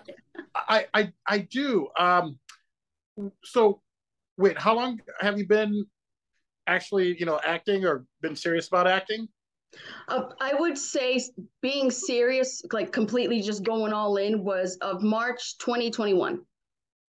I, 0.56 0.86
I, 0.94 1.14
I 1.28 1.38
do. 1.40 1.90
Um, 1.98 2.40
so 3.44 3.82
wait, 4.38 4.58
how 4.58 4.76
long 4.76 5.02
have 5.20 5.38
you 5.38 5.46
been 5.46 5.86
actually, 6.68 7.18
you 7.20 7.26
know, 7.26 7.40
acting 7.44 7.86
or 7.86 8.06
been 8.22 8.36
serious 8.36 8.68
about 8.68 8.88
acting? 8.88 9.28
Uh, 10.08 10.30
I 10.40 10.54
would 10.54 10.78
say 10.78 11.22
being 11.62 11.92
serious, 11.92 12.64
like 12.72 12.92
completely 12.92 13.42
just 13.42 13.64
going 13.64 13.94
all 13.94 14.18
in, 14.18 14.44
was 14.44 14.78
of 14.78 15.04
March 15.04 15.58
2021. 15.58 16.42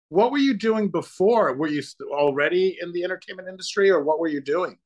What 0.09 0.31
were 0.31 0.37
you 0.37 0.53
doing 0.53 0.89
before? 0.89 1.53
Were 1.53 1.67
you 1.67 1.83
already 2.11 2.77
in 2.81 2.91
the 2.93 3.03
entertainment 3.03 3.49
industry, 3.49 3.89
or 3.89 4.03
what 4.03 4.19
were 4.19 4.27
you 4.27 4.39
doing? 4.39 4.77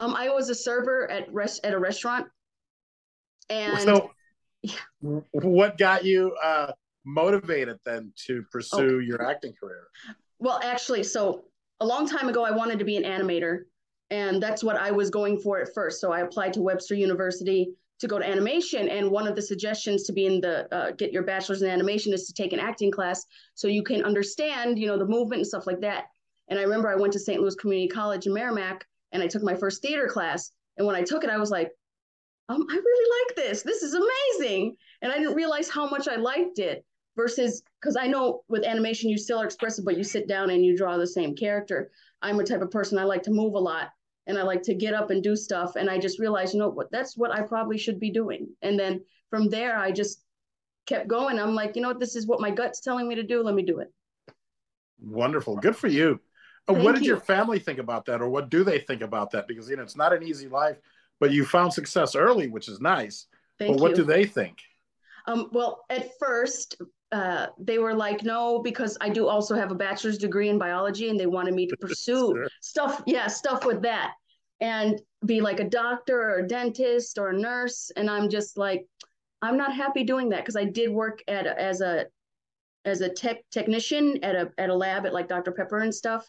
Um, 0.00 0.14
I 0.14 0.28
was 0.28 0.50
a 0.50 0.54
server 0.54 1.10
at 1.10 1.32
rest 1.32 1.64
at 1.64 1.72
a 1.72 1.78
restaurant, 1.78 2.26
and 3.48 3.80
so, 3.80 4.10
what 5.32 5.78
got 5.78 6.04
you 6.04 6.36
uh, 6.42 6.72
motivated 7.04 7.78
then 7.84 8.12
to 8.26 8.42
pursue 8.50 9.00
your 9.00 9.26
acting 9.26 9.54
career? 9.58 9.86
Well, 10.38 10.60
actually, 10.62 11.02
so 11.02 11.44
a 11.80 11.86
long 11.86 12.08
time 12.08 12.28
ago, 12.28 12.44
I 12.44 12.50
wanted 12.50 12.78
to 12.78 12.84
be 12.84 12.96
an 12.96 13.04
animator, 13.04 13.64
and 14.10 14.42
that's 14.42 14.62
what 14.62 14.76
I 14.76 14.90
was 14.90 15.10
going 15.10 15.38
for 15.38 15.60
at 15.60 15.72
first. 15.72 16.00
So 16.00 16.12
I 16.12 16.20
applied 16.20 16.52
to 16.54 16.62
Webster 16.62 16.94
University 16.94 17.72
to 18.00 18.06
go 18.06 18.18
to 18.18 18.28
animation, 18.28 18.88
and 18.88 19.10
one 19.10 19.26
of 19.26 19.34
the 19.34 19.42
suggestions 19.42 20.02
to 20.04 20.12
be 20.12 20.26
in 20.26 20.40
the 20.40 20.74
uh, 20.74 20.90
get 20.92 21.12
your 21.12 21.22
bachelor's 21.22 21.62
in 21.62 21.70
animation 21.70 22.12
is 22.12 22.26
to 22.26 22.34
take 22.34 22.52
an 22.52 22.60
acting 22.60 22.90
class 22.90 23.24
so 23.54 23.68
you 23.68 23.82
can 23.82 24.04
understand, 24.04 24.78
you 24.78 24.86
know, 24.86 24.98
the 24.98 25.06
movement 25.06 25.40
and 25.40 25.46
stuff 25.46 25.66
like 25.66 25.80
that. 25.80 26.04
And 26.48 26.58
I 26.58 26.62
remember 26.62 26.88
I 26.88 26.96
went 26.96 27.12
to 27.14 27.18
St. 27.18 27.40
Louis 27.40 27.54
Community 27.54 27.88
College 27.88 28.26
in 28.26 28.32
Meramec, 28.32 28.82
and 29.12 29.22
I 29.22 29.26
took 29.26 29.42
my 29.42 29.54
first 29.54 29.82
theater 29.82 30.08
class. 30.08 30.50
And 30.76 30.86
when 30.86 30.96
I 30.96 31.02
took 31.02 31.24
it, 31.24 31.30
I 31.30 31.38
was 31.38 31.50
like, 31.50 31.70
um, 32.48 32.64
I 32.68 32.74
really 32.74 33.26
like 33.26 33.36
this. 33.36 33.62
This 33.62 33.82
is 33.82 33.94
amazing. 33.94 34.76
And 35.02 35.12
I 35.12 35.18
didn't 35.18 35.34
realize 35.34 35.68
how 35.68 35.88
much 35.88 36.06
I 36.08 36.16
liked 36.16 36.58
it 36.58 36.84
versus 37.16 37.62
because 37.80 37.96
I 37.96 38.06
know 38.06 38.42
with 38.48 38.64
animation 38.64 39.10
you 39.10 39.18
still 39.18 39.40
are 39.40 39.44
expressive, 39.44 39.84
but 39.84 39.96
you 39.96 40.04
sit 40.04 40.28
down 40.28 40.50
and 40.50 40.64
you 40.64 40.76
draw 40.76 40.96
the 40.96 41.06
same 41.06 41.34
character. 41.34 41.90
I'm 42.22 42.38
a 42.38 42.44
type 42.44 42.62
of 42.62 42.70
person 42.70 42.98
I 42.98 43.04
like 43.04 43.22
to 43.24 43.30
move 43.30 43.54
a 43.54 43.58
lot 43.58 43.88
and 44.26 44.38
I 44.38 44.42
like 44.42 44.62
to 44.64 44.74
get 44.74 44.94
up 44.94 45.10
and 45.10 45.22
do 45.22 45.34
stuff. 45.34 45.76
And 45.76 45.88
I 45.88 45.98
just 45.98 46.18
realized, 46.18 46.54
you 46.54 46.60
know 46.60 46.68
what, 46.68 46.90
that's 46.90 47.16
what 47.16 47.32
I 47.32 47.42
probably 47.42 47.78
should 47.78 48.00
be 48.00 48.10
doing. 48.10 48.48
And 48.62 48.78
then 48.78 49.04
from 49.30 49.48
there, 49.48 49.78
I 49.78 49.90
just 49.90 50.22
kept 50.86 51.08
going. 51.08 51.38
I'm 51.38 51.54
like, 51.54 51.76
you 51.76 51.82
know 51.82 51.88
what, 51.88 52.00
this 52.00 52.16
is 52.16 52.26
what 52.26 52.40
my 52.40 52.50
gut's 52.50 52.80
telling 52.80 53.08
me 53.08 53.16
to 53.16 53.22
do. 53.22 53.42
Let 53.42 53.54
me 53.54 53.62
do 53.62 53.80
it. 53.80 53.92
Wonderful. 55.00 55.56
Good 55.56 55.76
for 55.76 55.88
you. 55.88 56.20
Thank 56.68 56.82
what 56.82 56.94
did 56.94 57.04
you. 57.04 57.12
your 57.12 57.20
family 57.20 57.58
think 57.58 57.78
about 57.78 58.04
that, 58.06 58.20
or 58.20 58.28
what 58.28 58.50
do 58.50 58.64
they 58.64 58.80
think 58.80 59.02
about 59.02 59.30
that? 59.32 59.46
Because 59.46 59.70
you 59.70 59.76
know 59.76 59.82
it's 59.82 59.96
not 59.96 60.12
an 60.12 60.22
easy 60.22 60.48
life, 60.48 60.78
but 61.20 61.30
you 61.30 61.44
found 61.44 61.72
success 61.72 62.14
early, 62.14 62.48
which 62.48 62.68
is 62.68 62.80
nice. 62.80 63.26
Thank 63.58 63.74
but 63.74 63.82
what 63.82 63.90
you. 63.92 63.96
do 63.98 64.04
they 64.04 64.24
think? 64.24 64.58
Um, 65.26 65.48
well, 65.52 65.84
at 65.90 66.18
first, 66.18 66.80
uh, 67.12 67.46
they 67.58 67.78
were 67.78 67.94
like, 67.94 68.22
no, 68.22 68.60
because 68.60 68.96
I 69.00 69.08
do 69.08 69.28
also 69.28 69.54
have 69.54 69.70
a 69.70 69.76
bachelor's 69.76 70.18
degree 70.18 70.48
in 70.48 70.58
biology, 70.58 71.08
and 71.08 71.18
they 71.18 71.26
wanted 71.26 71.54
me 71.54 71.66
to 71.68 71.76
pursue 71.80 72.32
sure. 72.34 72.48
stuff, 72.60 73.02
yeah, 73.06 73.26
stuff 73.28 73.64
with 73.64 73.82
that, 73.82 74.14
and 74.60 75.00
be 75.24 75.40
like 75.40 75.60
a 75.60 75.68
doctor 75.68 76.20
or 76.20 76.38
a 76.40 76.46
dentist 76.46 77.18
or 77.18 77.30
a 77.30 77.38
nurse. 77.38 77.90
And 77.96 78.10
I'm 78.10 78.28
just 78.28 78.56
like, 78.56 78.86
I'm 79.42 79.56
not 79.56 79.74
happy 79.74 80.04
doing 80.04 80.30
that 80.30 80.40
because 80.40 80.56
I 80.56 80.64
did 80.64 80.90
work 80.90 81.22
at 81.28 81.46
as 81.46 81.80
a 81.80 82.06
as 82.84 83.00
a 83.00 83.08
tech 83.08 83.38
technician 83.50 84.22
at 84.22 84.34
a 84.34 84.50
at 84.58 84.70
a 84.70 84.74
lab 84.74 85.06
at 85.06 85.12
like 85.12 85.28
Dr 85.28 85.52
Pepper 85.52 85.78
and 85.78 85.94
stuff, 85.94 86.28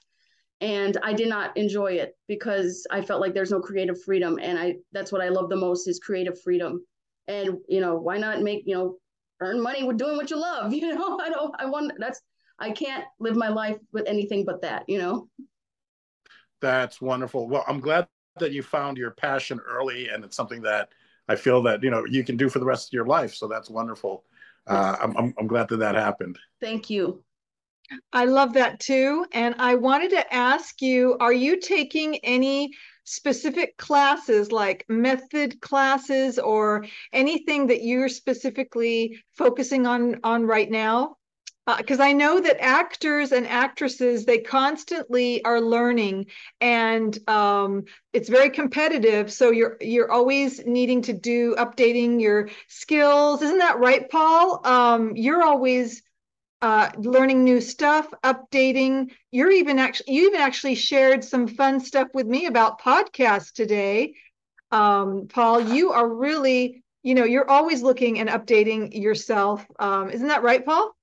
and 0.61 0.97
I 1.03 1.13
did 1.13 1.29
not 1.29 1.55
enjoy 1.55 1.93
it 1.93 2.17
because 2.27 2.85
I 2.91 3.01
felt 3.01 3.21
like 3.21 3.33
there's 3.33 3.51
no 3.51 3.59
creative 3.59 4.01
freedom, 4.03 4.39
and 4.41 4.57
I 4.57 4.77
that's 4.91 5.11
what 5.11 5.21
I 5.21 5.29
love 5.29 5.49
the 5.49 5.55
most 5.55 5.87
is 5.87 5.99
creative 5.99 6.39
freedom. 6.41 6.85
And 7.27 7.57
you 7.67 7.81
know, 7.81 7.95
why 7.95 8.17
not 8.17 8.41
make 8.41 8.63
you 8.65 8.75
know 8.75 8.97
earn 9.39 9.61
money 9.61 9.83
with 9.83 9.97
doing 9.97 10.17
what 10.17 10.29
you 10.29 10.37
love. 10.39 10.73
You 10.77 10.95
know, 10.95 11.19
I 11.19 11.29
don't, 11.29 11.55
I 11.59 11.65
want, 11.65 11.93
that's, 11.97 12.21
I 12.59 12.71
can't 12.71 13.05
live 13.19 13.35
my 13.35 13.49
life 13.49 13.77
with 13.91 14.07
anything 14.07 14.45
but 14.45 14.61
that, 14.61 14.83
you 14.87 14.99
know? 14.99 15.27
That's 16.61 17.01
wonderful. 17.01 17.47
Well, 17.47 17.63
I'm 17.67 17.79
glad 17.79 18.07
that 18.39 18.51
you 18.51 18.63
found 18.63 18.97
your 18.97 19.11
passion 19.11 19.59
early 19.67 20.09
and 20.09 20.23
it's 20.23 20.35
something 20.35 20.61
that 20.63 20.89
I 21.27 21.35
feel 21.35 21.61
that, 21.63 21.83
you 21.83 21.89
know, 21.89 22.05
you 22.05 22.23
can 22.23 22.37
do 22.37 22.49
for 22.49 22.59
the 22.59 22.65
rest 22.65 22.89
of 22.89 22.93
your 22.93 23.05
life. 23.05 23.33
So 23.33 23.47
that's 23.47 23.69
wonderful. 23.69 24.23
Uh, 24.65 24.95
I'm, 25.01 25.33
I'm 25.37 25.47
glad 25.47 25.69
that 25.69 25.77
that 25.77 25.95
happened. 25.95 26.37
Thank 26.61 26.89
you. 26.89 27.23
I 28.11 28.25
love 28.25 28.53
that 28.53 28.79
too. 28.79 29.25
And 29.31 29.55
I 29.59 29.75
wanted 29.75 30.11
to 30.11 30.33
ask 30.33 30.81
you, 30.81 31.17
are 31.19 31.33
you 31.33 31.59
taking 31.59 32.17
any 32.17 32.71
specific 33.03 33.77
classes 33.77 34.51
like 34.51 34.83
method 34.89 35.61
classes 35.61 36.37
or 36.37 36.85
anything 37.13 37.67
that 37.67 37.81
you're 37.81 38.09
specifically 38.09 39.23
focusing 39.37 39.87
on 39.87 40.19
on 40.25 40.45
right 40.45 40.69
now 40.69 41.15
because 41.77 41.99
uh, 41.99 42.03
I 42.03 42.13
know 42.13 42.39
that 42.39 42.61
actors 42.61 43.31
and 43.31 43.47
actresses 43.47 44.25
they 44.25 44.39
constantly 44.39 45.43
are 45.45 45.61
learning 45.61 46.25
and 46.59 47.17
um, 47.29 47.85
it's 48.11 48.29
very 48.29 48.49
competitive 48.49 49.31
so 49.31 49.51
you're 49.51 49.77
you're 49.79 50.11
always 50.11 50.65
needing 50.65 51.01
to 51.03 51.13
do 51.13 51.55
updating 51.55 52.21
your 52.21 52.49
skills 52.67 53.41
isn't 53.41 53.59
that 53.59 53.79
right 53.79 54.09
Paul 54.09 54.65
um, 54.65 55.13
you're 55.15 55.43
always 55.43 56.01
uh, 56.61 56.89
learning 56.97 57.43
new 57.43 57.61
stuff, 57.61 58.07
updating. 58.23 59.11
You're 59.31 59.51
even 59.51 59.79
actually 59.79 60.15
you 60.15 60.27
even 60.27 60.41
actually 60.41 60.75
shared 60.75 61.23
some 61.23 61.47
fun 61.47 61.79
stuff 61.79 62.09
with 62.13 62.27
me 62.27 62.45
about 62.47 62.81
podcasts 62.81 63.51
today. 63.51 64.15
Um, 64.71 65.27
Paul, 65.29 65.61
you 65.61 65.91
are 65.91 66.07
really, 66.07 66.83
you 67.03 67.15
know, 67.15 67.23
you're 67.23 67.49
always 67.49 67.81
looking 67.81 68.19
and 68.19 68.29
updating 68.29 68.93
yourself. 68.93 69.65
Um, 69.79 70.09
isn't 70.09 70.27
that 70.27 70.43
right, 70.43 70.65
Paul? 70.65 70.95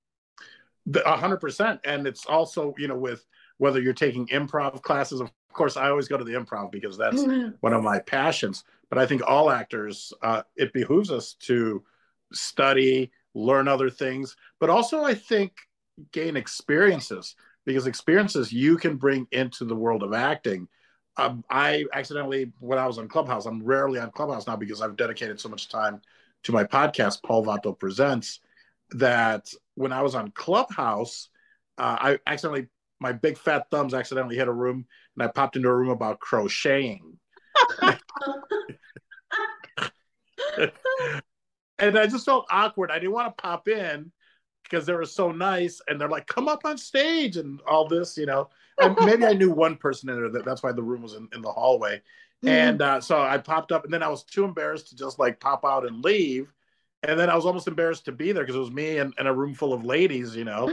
A 1.05 1.17
hundred 1.17 1.37
percent. 1.37 1.79
And 1.83 2.05
it's 2.05 2.25
also, 2.25 2.75
you 2.77 2.87
know, 2.87 2.97
with 2.97 3.25
whether 3.57 3.81
you're 3.81 3.93
taking 3.93 4.27
improv 4.27 4.81
classes, 4.81 5.21
of 5.21 5.31
course, 5.53 5.77
I 5.77 5.89
always 5.89 6.07
go 6.07 6.17
to 6.17 6.23
the 6.23 6.33
improv 6.33 6.71
because 6.71 6.97
that's 6.97 7.23
one 7.61 7.73
of 7.73 7.81
my 7.81 7.99
passions. 7.99 8.65
But 8.89 8.99
I 8.99 9.07
think 9.07 9.23
all 9.25 9.49
actors, 9.49 10.13
uh, 10.21 10.43
it 10.55 10.73
behooves 10.73 11.09
us 11.09 11.33
to 11.41 11.83
study, 12.33 13.11
learn 13.35 13.67
other 13.67 13.89
things, 13.89 14.35
but 14.59 14.69
also 14.71 15.03
I 15.03 15.13
think 15.13 15.51
gain 16.11 16.35
experiences 16.35 17.35
because 17.65 17.85
experiences 17.85 18.51
you 18.51 18.77
can 18.77 18.95
bring 18.95 19.27
into 19.31 19.65
the 19.65 19.75
world 19.75 20.01
of 20.03 20.13
acting. 20.13 20.67
Um, 21.17 21.43
I 21.49 21.85
accidentally, 21.93 22.51
when 22.59 22.79
I 22.79 22.87
was 22.87 22.97
on 22.97 23.07
Clubhouse, 23.07 23.45
I'm 23.45 23.63
rarely 23.63 23.99
on 23.99 24.11
Clubhouse 24.11 24.47
now 24.47 24.55
because 24.55 24.81
I've 24.81 24.97
dedicated 24.97 25.39
so 25.39 25.49
much 25.49 25.69
time 25.69 26.01
to 26.43 26.51
my 26.51 26.63
podcast, 26.63 27.23
Paul 27.23 27.45
Vato 27.45 27.77
Presents, 27.77 28.39
that 28.91 29.51
when 29.75 29.91
I 29.91 30.01
was 30.01 30.15
on 30.15 30.31
Clubhouse, 30.31 31.29
uh, 31.77 31.97
I 31.99 32.19
accidentally, 32.27 32.67
my 32.99 33.11
big 33.11 33.37
fat 33.37 33.67
thumbs 33.69 33.93
accidentally 33.93 34.35
hit 34.37 34.47
a 34.47 34.53
room 34.53 34.85
and 35.15 35.27
I 35.27 35.31
popped 35.31 35.55
into 35.55 35.69
a 35.69 35.75
room 35.75 35.89
about 35.89 36.19
crocheting. 36.19 37.17
and 41.79 41.97
I 41.97 42.07
just 42.07 42.25
felt 42.25 42.47
awkward. 42.49 42.91
I 42.91 42.99
didn't 42.99 43.13
want 43.13 43.35
to 43.35 43.41
pop 43.41 43.67
in 43.67 44.11
because 44.63 44.85
they 44.85 44.93
were 44.93 45.05
so 45.05 45.31
nice, 45.31 45.81
and 45.87 45.99
they're 45.99 46.09
like, 46.09 46.27
"Come 46.27 46.47
up 46.47 46.65
on 46.65 46.77
stage" 46.77 47.37
and 47.37 47.59
all 47.67 47.87
this, 47.87 48.17
you 48.17 48.25
know. 48.25 48.49
And 48.79 48.95
maybe 49.05 49.25
I 49.25 49.33
knew 49.33 49.51
one 49.51 49.75
person 49.75 50.09
in 50.09 50.15
there. 50.15 50.29
That, 50.29 50.45
that's 50.45 50.63
why 50.63 50.71
the 50.71 50.83
room 50.83 51.01
was 51.01 51.13
in, 51.13 51.27
in 51.33 51.41
the 51.41 51.51
hallway. 51.51 51.97
Mm-hmm. 51.97 52.47
And 52.47 52.81
uh, 52.81 53.01
so 53.01 53.21
I 53.21 53.37
popped 53.37 53.71
up, 53.71 53.83
and 53.83 53.93
then 53.93 54.03
I 54.03 54.09
was 54.09 54.23
too 54.23 54.43
embarrassed 54.43 54.89
to 54.89 54.95
just 54.95 55.19
like 55.19 55.39
pop 55.39 55.65
out 55.65 55.85
and 55.85 56.03
leave. 56.03 56.51
And 57.03 57.19
then 57.19 57.29
I 57.29 57.35
was 57.35 57.45
almost 57.45 57.67
embarrassed 57.67 58.05
to 58.05 58.11
be 58.11 58.31
there 58.31 58.43
because 58.43 58.55
it 58.55 58.59
was 58.59 58.71
me 58.71 58.97
and, 58.97 59.13
and, 59.19 59.27
a 59.27 59.33
room 59.33 59.53
full 59.53 59.73
of 59.73 59.85
ladies, 59.85 60.35
you 60.35 60.43
know. 60.43 60.67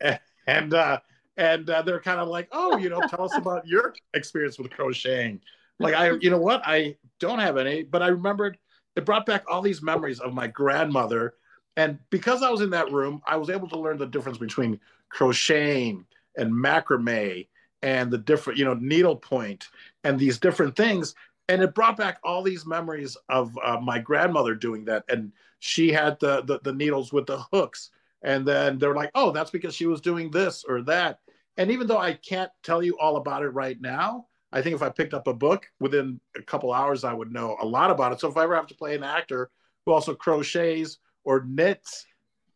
and 0.46 0.74
uh, 0.74 1.00
and 1.38 1.70
uh, 1.70 1.80
they're 1.82 2.00
kind 2.00 2.20
of 2.20 2.28
like, 2.28 2.48
"Oh, 2.52 2.76
you 2.76 2.90
know, 2.90 3.00
tell 3.08 3.24
us 3.24 3.36
about 3.36 3.66
your 3.66 3.94
experience 4.14 4.58
with 4.58 4.70
crocheting." 4.70 5.40
Like 5.78 5.94
I, 5.94 6.10
you 6.20 6.28
know 6.28 6.38
what, 6.38 6.60
I 6.66 6.96
don't 7.18 7.38
have 7.38 7.56
any, 7.56 7.82
but 7.82 8.02
I 8.02 8.08
remembered 8.08 8.58
it 8.96 9.04
brought 9.04 9.26
back 9.26 9.44
all 9.48 9.62
these 9.62 9.82
memories 9.82 10.20
of 10.20 10.34
my 10.34 10.46
grandmother. 10.46 11.34
And 11.76 11.98
because 12.10 12.42
I 12.42 12.50
was 12.50 12.60
in 12.60 12.70
that 12.70 12.92
room, 12.92 13.22
I 13.26 13.36
was 13.36 13.50
able 13.50 13.68
to 13.68 13.78
learn 13.78 13.98
the 13.98 14.06
difference 14.06 14.38
between 14.38 14.80
crocheting 15.08 16.04
and 16.36 16.52
macrame 16.52 17.46
and 17.82 18.10
the 18.10 18.18
different, 18.18 18.58
you 18.58 18.64
know, 18.64 18.74
needlepoint 18.74 19.68
and 20.04 20.18
these 20.18 20.38
different 20.38 20.76
things. 20.76 21.14
And 21.48 21.62
it 21.62 21.74
brought 21.74 21.96
back 21.96 22.18
all 22.22 22.42
these 22.42 22.66
memories 22.66 23.16
of 23.28 23.56
uh, 23.64 23.78
my 23.80 23.98
grandmother 23.98 24.54
doing 24.54 24.84
that. 24.86 25.04
And 25.08 25.32
she 25.58 25.90
had 25.90 26.18
the, 26.20 26.42
the, 26.42 26.60
the 26.62 26.72
needles 26.72 27.12
with 27.12 27.26
the 27.26 27.38
hooks. 27.52 27.90
And 28.22 28.46
then 28.46 28.78
they're 28.78 28.94
like, 28.94 29.10
oh, 29.14 29.30
that's 29.30 29.50
because 29.50 29.74
she 29.74 29.86
was 29.86 30.00
doing 30.00 30.30
this 30.30 30.64
or 30.68 30.82
that. 30.82 31.20
And 31.56 31.70
even 31.70 31.86
though 31.86 31.98
I 31.98 32.14
can't 32.14 32.50
tell 32.62 32.82
you 32.82 32.98
all 32.98 33.16
about 33.16 33.42
it 33.42 33.48
right 33.48 33.80
now, 33.80 34.26
I 34.52 34.62
think 34.62 34.74
if 34.74 34.82
I 34.82 34.88
picked 34.88 35.14
up 35.14 35.26
a 35.26 35.34
book 35.34 35.66
within 35.78 36.20
a 36.36 36.42
couple 36.42 36.72
hours, 36.72 37.04
I 37.04 37.12
would 37.12 37.32
know 37.32 37.56
a 37.60 37.66
lot 37.66 37.90
about 37.90 38.12
it. 38.12 38.20
So 38.20 38.28
if 38.28 38.36
I 38.36 38.44
ever 38.44 38.56
have 38.56 38.66
to 38.68 38.74
play 38.74 38.94
an 38.94 39.04
actor 39.04 39.50
who 39.86 39.92
also 39.92 40.14
crochets 40.14 40.98
or 41.24 41.44
knits, 41.46 42.06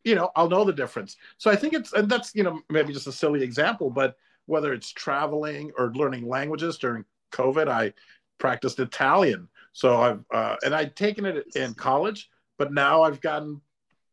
you 0.02 0.14
know, 0.14 0.30
I'll 0.36 0.48
know 0.48 0.64
the 0.64 0.72
difference. 0.72 1.16
So 1.38 1.50
I 1.50 1.56
think 1.56 1.72
it's, 1.72 1.92
and 1.92 2.08
that's, 2.08 2.34
you 2.34 2.42
know, 2.42 2.60
maybe 2.68 2.92
just 2.92 3.06
a 3.06 3.12
silly 3.12 3.42
example, 3.42 3.90
but 3.90 4.16
whether 4.46 4.72
it's 4.72 4.92
traveling 4.92 5.72
or 5.78 5.92
learning 5.94 6.28
languages 6.28 6.78
during 6.78 7.04
COVID, 7.32 7.68
I 7.68 7.94
practiced 8.38 8.80
Italian. 8.80 9.48
So 9.72 10.00
I've, 10.00 10.24
uh, 10.32 10.56
and 10.64 10.74
I'd 10.74 10.96
taken 10.96 11.24
it 11.24 11.46
in 11.56 11.74
college, 11.74 12.28
but 12.58 12.72
now 12.72 13.02
I've 13.02 13.20
gotten 13.20 13.60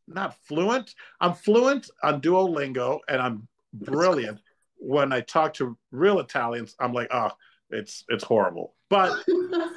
not 0.08 0.36
fluent. 0.46 0.96
I'm 1.20 1.34
fluent 1.34 1.90
on 2.04 2.22
Duolingo 2.22 3.00
and 3.08 3.22
I'm 3.22 3.48
brilliant. 3.74 4.40
When 4.78 5.12
I 5.14 5.22
talk 5.22 5.54
to 5.56 5.78
real 5.92 6.20
Italians, 6.20 6.76
I'm 6.80 6.94
like, 6.94 7.10
oh, 7.12 7.32
it's 7.72 8.04
it's 8.10 8.24
horrible. 8.24 8.74
But 8.90 9.12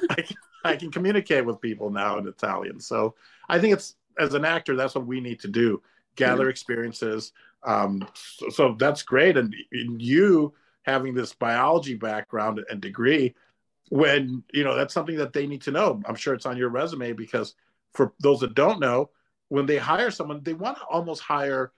I, 0.09 0.21
can, 0.21 0.37
I 0.63 0.75
can 0.75 0.91
communicate 0.91 1.45
with 1.45 1.61
people 1.61 1.89
now 1.89 2.17
in 2.17 2.27
Italian. 2.27 2.79
So 2.79 3.15
I 3.47 3.59
think 3.59 3.73
it's 3.73 3.95
as 4.17 4.33
an 4.33 4.45
actor, 4.45 4.75
that's 4.75 4.95
what 4.95 5.05
we 5.05 5.21
need 5.21 5.39
to 5.41 5.47
do: 5.47 5.81
gather 6.15 6.49
experiences. 6.49 7.31
Um, 7.63 8.07
so, 8.13 8.49
so 8.49 8.75
that's 8.77 9.03
great. 9.03 9.37
And 9.37 9.53
you 9.71 10.53
having 10.83 11.13
this 11.13 11.33
biology 11.33 11.95
background 11.95 12.63
and 12.69 12.79
degree, 12.79 13.33
when 13.89 14.43
you 14.53 14.63
know 14.63 14.75
that's 14.75 14.93
something 14.93 15.17
that 15.17 15.33
they 15.33 15.47
need 15.47 15.61
to 15.63 15.71
know. 15.71 16.01
I'm 16.05 16.15
sure 16.15 16.33
it's 16.33 16.45
on 16.45 16.57
your 16.57 16.69
resume 16.69 17.13
because 17.13 17.55
for 17.93 18.13
those 18.19 18.41
that 18.41 18.55
don't 18.55 18.79
know, 18.79 19.09
when 19.49 19.65
they 19.65 19.77
hire 19.77 20.11
someone, 20.11 20.41
they 20.43 20.53
want 20.53 20.77
to 20.77 20.83
almost 20.85 21.21
hire 21.21 21.71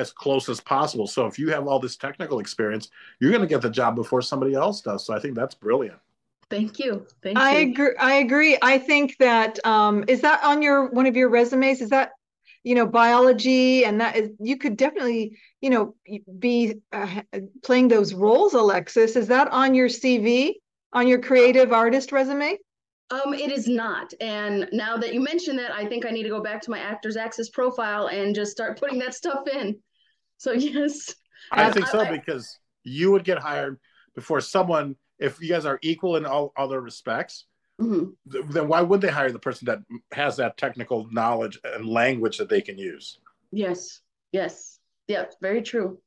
as 0.00 0.10
close 0.12 0.48
as 0.48 0.60
possible. 0.60 1.06
So 1.06 1.26
if 1.26 1.38
you 1.38 1.50
have 1.50 1.68
all 1.68 1.78
this 1.78 1.96
technical 1.96 2.40
experience, 2.40 2.88
you're 3.20 3.30
going 3.30 3.42
to 3.42 3.46
get 3.46 3.62
the 3.62 3.70
job 3.70 3.94
before 3.94 4.22
somebody 4.22 4.54
else 4.54 4.80
does. 4.80 5.06
So 5.06 5.14
I 5.14 5.20
think 5.20 5.36
that's 5.36 5.54
brilliant. 5.54 5.98
Thank 6.48 6.80
you. 6.80 7.06
Thank 7.22 7.38
I 7.38 7.58
you. 7.58 7.70
agree. 7.70 7.96
I 8.00 8.14
agree. 8.14 8.58
I 8.60 8.78
think 8.78 9.16
that 9.18 9.64
um, 9.64 10.04
is 10.08 10.22
that 10.22 10.42
on 10.42 10.62
your 10.62 10.90
one 10.90 11.06
of 11.06 11.14
your 11.14 11.28
resumes? 11.28 11.80
Is 11.80 11.90
that 11.90 12.10
you 12.64 12.74
know 12.74 12.86
biology 12.86 13.84
and 13.84 14.00
that 14.00 14.16
is 14.16 14.30
you 14.40 14.56
could 14.58 14.76
definitely 14.76 15.38
you 15.60 15.70
know 15.70 15.94
be 16.38 16.80
uh, 16.92 17.22
playing 17.62 17.86
those 17.86 18.14
roles. 18.14 18.54
Alexis, 18.54 19.14
is 19.14 19.28
that 19.28 19.46
on 19.52 19.74
your 19.74 19.88
CV 19.88 20.54
on 20.92 21.06
your 21.06 21.20
creative 21.20 21.72
artist 21.72 22.10
resume? 22.10 22.58
Um, 23.10 23.34
it 23.34 23.50
is 23.50 23.66
not. 23.66 24.12
And 24.20 24.68
now 24.72 24.96
that 24.96 25.12
you 25.12 25.20
mention 25.20 25.56
that, 25.56 25.72
I 25.72 25.84
think 25.84 26.06
I 26.06 26.10
need 26.10 26.22
to 26.22 26.28
go 26.28 26.40
back 26.40 26.62
to 26.62 26.70
my 26.70 26.78
Actors 26.78 27.16
Access 27.16 27.48
profile 27.48 28.06
and 28.06 28.34
just 28.34 28.52
start 28.52 28.78
putting 28.78 29.00
that 29.00 29.14
stuff 29.14 29.48
in. 29.48 29.78
So 30.42 30.52
yes. 30.52 31.14
I 31.52 31.70
think 31.70 31.86
so 31.88 32.00
I, 32.00 32.10
because 32.10 32.58
you 32.82 33.12
would 33.12 33.24
get 33.24 33.38
hired 33.38 33.78
before 34.14 34.40
someone 34.40 34.96
if 35.18 35.38
you 35.38 35.50
guys 35.50 35.66
are 35.66 35.78
equal 35.82 36.16
in 36.16 36.24
all 36.24 36.54
other 36.56 36.80
respects. 36.80 37.44
Mm-hmm. 37.78 38.50
Then 38.50 38.66
why 38.66 38.80
would 38.80 39.02
they 39.02 39.10
hire 39.10 39.30
the 39.30 39.38
person 39.38 39.66
that 39.66 39.80
has 40.12 40.38
that 40.38 40.56
technical 40.56 41.08
knowledge 41.10 41.58
and 41.62 41.84
language 41.86 42.38
that 42.38 42.48
they 42.48 42.62
can 42.62 42.78
use? 42.78 43.18
Yes. 43.52 44.00
Yes. 44.32 44.78
Yeah. 45.08 45.26
Very 45.42 45.60
true. 45.60 45.98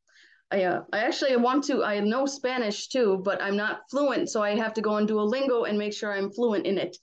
I, 0.51 0.63
uh, 0.63 0.81
I 0.91 0.99
actually 0.99 1.35
want 1.37 1.65
to. 1.65 1.83
I 1.83 1.99
know 1.99 2.25
Spanish 2.25 2.87
too, 2.87 3.21
but 3.23 3.39
I'm 3.39 3.55
not 3.55 3.81
fluent, 3.91 4.29
so 4.29 4.41
I 4.41 4.55
have 4.55 4.73
to 4.75 4.81
go 4.81 4.93
on 4.93 5.07
Duolingo 5.07 5.69
and 5.69 5.77
make 5.77 5.93
sure 5.93 6.11
I'm 6.11 6.31
fluent 6.31 6.65
in 6.65 6.79
it. 6.79 6.97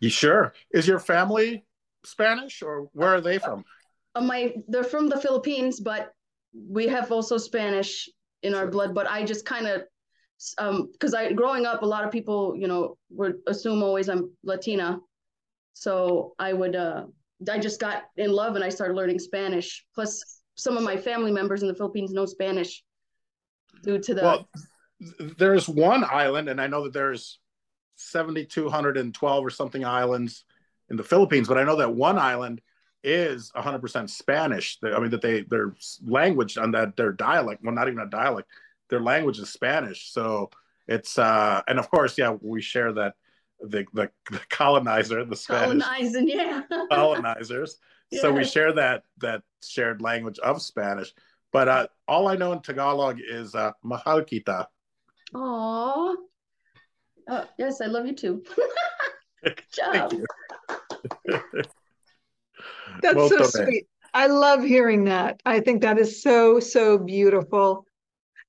You 0.00 0.10
sure? 0.10 0.52
Is 0.70 0.86
your 0.86 0.98
family 0.98 1.64
Spanish, 2.04 2.62
or 2.62 2.88
where 2.92 3.14
are 3.14 3.20
they 3.20 3.38
from? 3.38 3.64
Uh, 4.14 4.20
my 4.20 4.54
they're 4.68 4.84
from 4.84 5.08
the 5.08 5.20
Philippines, 5.20 5.80
but 5.80 6.12
we 6.52 6.86
have 6.88 7.10
also 7.10 7.36
Spanish 7.36 8.08
in 8.42 8.54
our 8.54 8.66
blood. 8.66 8.94
But 8.94 9.08
I 9.08 9.24
just 9.24 9.44
kind 9.44 9.66
of 9.66 9.82
um 10.58 10.90
because 10.92 11.14
I 11.14 11.32
growing 11.32 11.66
up, 11.66 11.82
a 11.82 11.86
lot 11.86 12.04
of 12.04 12.10
people 12.10 12.54
you 12.56 12.68
know 12.68 12.96
would 13.10 13.36
assume 13.46 13.82
always 13.82 14.08
I'm 14.08 14.30
Latina, 14.42 15.00
so 15.72 16.34
I 16.38 16.52
would 16.52 16.76
uh 16.76 17.04
I 17.50 17.58
just 17.58 17.80
got 17.80 18.04
in 18.16 18.32
love 18.32 18.54
and 18.54 18.64
I 18.64 18.68
started 18.68 18.94
learning 18.94 19.18
Spanish. 19.18 19.84
Plus, 19.94 20.40
some 20.54 20.76
of 20.76 20.82
my 20.82 20.96
family 20.96 21.32
members 21.32 21.62
in 21.62 21.68
the 21.68 21.74
Philippines 21.74 22.12
know 22.12 22.26
Spanish 22.26 22.82
due 23.82 23.98
to 23.98 24.14
the. 24.14 24.22
Well, 24.22 24.48
there's 25.38 25.68
one 25.68 26.04
island, 26.04 26.48
and 26.48 26.60
I 26.60 26.66
know 26.66 26.84
that 26.84 26.92
there's 26.92 27.40
7,212 27.96 29.44
or 29.44 29.50
something 29.50 29.84
islands 29.84 30.44
in 30.88 30.96
the 30.96 31.04
Philippines, 31.04 31.48
but 31.48 31.58
I 31.58 31.64
know 31.64 31.76
that 31.76 31.94
one 31.94 32.18
island 32.18 32.60
is 33.04 33.52
100% 33.54 34.10
Spanish. 34.10 34.78
I 34.82 34.98
mean, 34.98 35.10
that 35.10 35.22
they 35.22 35.42
their 35.42 35.74
language 36.04 36.58
on 36.58 36.72
that 36.72 36.96
their 36.96 37.12
dialect, 37.12 37.62
well, 37.62 37.74
not 37.74 37.88
even 37.88 38.00
a 38.00 38.06
dialect, 38.06 38.48
their 38.90 39.00
language 39.00 39.38
is 39.38 39.50
Spanish. 39.50 40.10
So 40.12 40.50
it's 40.88 41.18
uh, 41.18 41.62
and 41.68 41.78
of 41.78 41.90
course, 41.90 42.18
yeah, 42.18 42.36
we 42.40 42.60
share 42.60 42.92
that 42.94 43.14
the 43.60 43.84
the, 43.92 44.10
the 44.30 44.40
colonizer, 44.48 45.24
the 45.24 45.36
Spanish 45.36 45.82
colonizing, 45.82 46.28
yeah, 46.28 46.62
colonizers. 46.90 47.76
So 48.12 48.32
we 48.32 48.44
share 48.44 48.72
that 48.72 49.02
that 49.18 49.42
shared 49.62 50.00
language 50.00 50.38
of 50.38 50.62
Spanish. 50.62 51.12
But 51.52 51.68
uh, 51.68 51.86
all 52.08 52.28
I 52.28 52.36
know 52.36 52.52
in 52.52 52.60
Tagalog 52.60 53.18
is 53.20 53.54
uh, 53.54 53.72
mahal 53.82 54.22
kita. 54.22 54.66
Aww. 55.34 56.16
Oh, 57.26 57.44
yes, 57.58 57.80
I 57.80 57.86
love 57.86 58.06
you 58.06 58.14
too. 58.14 58.44
Good 59.44 59.62
job. 59.72 60.14
You. 63.02 63.14
That's 63.14 63.28
so 63.28 63.64
sweet. 63.64 63.86
I 64.12 64.28
love 64.28 64.62
hearing 64.62 65.04
that. 65.04 65.40
I 65.44 65.60
think 65.60 65.82
that 65.82 65.98
is 65.98 66.22
so, 66.22 66.60
so 66.60 66.98
beautiful. 66.98 67.86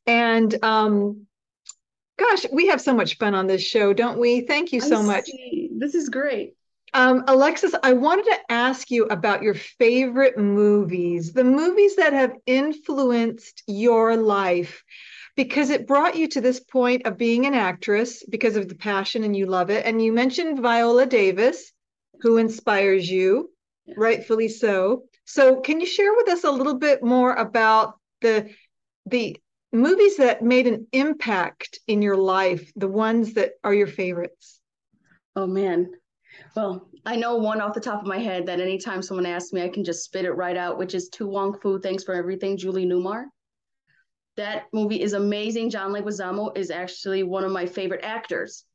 And 0.06 0.64
um, 0.64 1.26
gosh, 2.18 2.46
we 2.52 2.68
have 2.68 2.80
so 2.80 2.94
much 2.94 3.18
fun 3.18 3.34
on 3.34 3.48
this 3.48 3.64
show, 3.64 3.94
don't 3.94 4.20
we? 4.20 4.42
Thank 4.42 4.72
you 4.72 4.80
so 4.80 5.02
much. 5.02 5.30
This 5.78 5.96
is 5.96 6.10
great. 6.10 6.54
Um, 6.94 7.26
Alexis, 7.28 7.74
I 7.84 7.94
wanted 7.94 8.26
to 8.26 8.40
ask 8.50 8.90
you 8.90 9.06
about 9.06 9.44
your 9.44 9.56
favorite 9.56 10.38
movies, 10.38 11.34
the 11.34 11.44
movies 11.44 11.98
that 11.98 12.14
have 12.14 12.34
influenced 12.46 13.64
your 13.68 14.16
life, 14.16 14.84
because 15.36 15.72
it 15.72 15.88
brought 15.88 16.16
you 16.16 16.28
to 16.30 16.40
this 16.40 16.62
point 16.62 17.06
of 17.06 17.18
being 17.18 17.46
an 17.46 17.54
actress 17.54 18.24
because 18.24 18.56
of 18.56 18.70
the 18.70 18.76
passion 18.76 19.26
and 19.26 19.36
you 19.36 19.46
love 19.46 19.70
it. 19.70 19.86
And 19.86 20.02
you 20.02 20.14
mentioned 20.14 20.62
Viola 20.62 21.06
Davis, 21.06 21.74
who 22.22 22.38
inspires 22.38 23.10
you, 23.10 23.52
yeah. 23.86 23.96
rightfully 23.98 24.48
so. 24.48 25.04
So, 25.26 25.60
can 25.62 25.80
you 25.80 25.86
share 25.86 26.14
with 26.16 26.30
us 26.30 26.44
a 26.44 26.52
little 26.52 26.76
bit 26.76 27.04
more 27.04 27.34
about 27.34 28.00
the 28.22 28.50
the 29.06 29.38
movies 29.72 30.18
that 30.18 30.42
made 30.42 30.68
an 30.68 30.88
impact 30.92 31.80
in 31.88 32.02
your 32.02 32.18
life, 32.18 32.72
the 32.76 32.88
ones 32.88 33.34
that 33.34 33.54
are 33.64 33.74
your 33.74 33.88
favorites? 33.88 34.60
Oh 35.36 35.48
man, 35.48 35.92
well, 36.56 36.88
I 37.06 37.16
know 37.16 37.36
one 37.36 37.62
off 37.62 37.74
the 37.74 37.82
top 37.82 38.02
of 38.02 38.08
my 38.08 38.18
head 38.18 38.46
that 38.48 38.60
anytime 38.60 39.02
someone 39.02 39.26
asks 39.26 39.54
me, 39.54 39.62
I 39.62 39.70
can 39.70 39.84
just 39.84 40.04
spit 40.04 40.26
it 40.26 40.32
right 40.32 40.58
out, 40.58 40.78
which 40.78 40.96
is 40.96 41.10
To 41.10 41.28
Wong 41.28 41.60
Foo, 41.60 41.80
Thanks 41.80 42.04
for 42.04 42.14
Everything, 42.14 42.58
Julie 42.58 42.86
Newmar. 42.86 43.26
That 44.38 44.64
movie 44.74 45.02
is 45.02 45.14
amazing. 45.14 45.70
John 45.70 45.92
Leguizamo 45.92 46.58
is 46.58 46.72
actually 46.72 47.24
one 47.24 47.44
of 47.44 47.52
my 47.52 47.66
favorite 47.66 48.04
actors. 48.04 48.66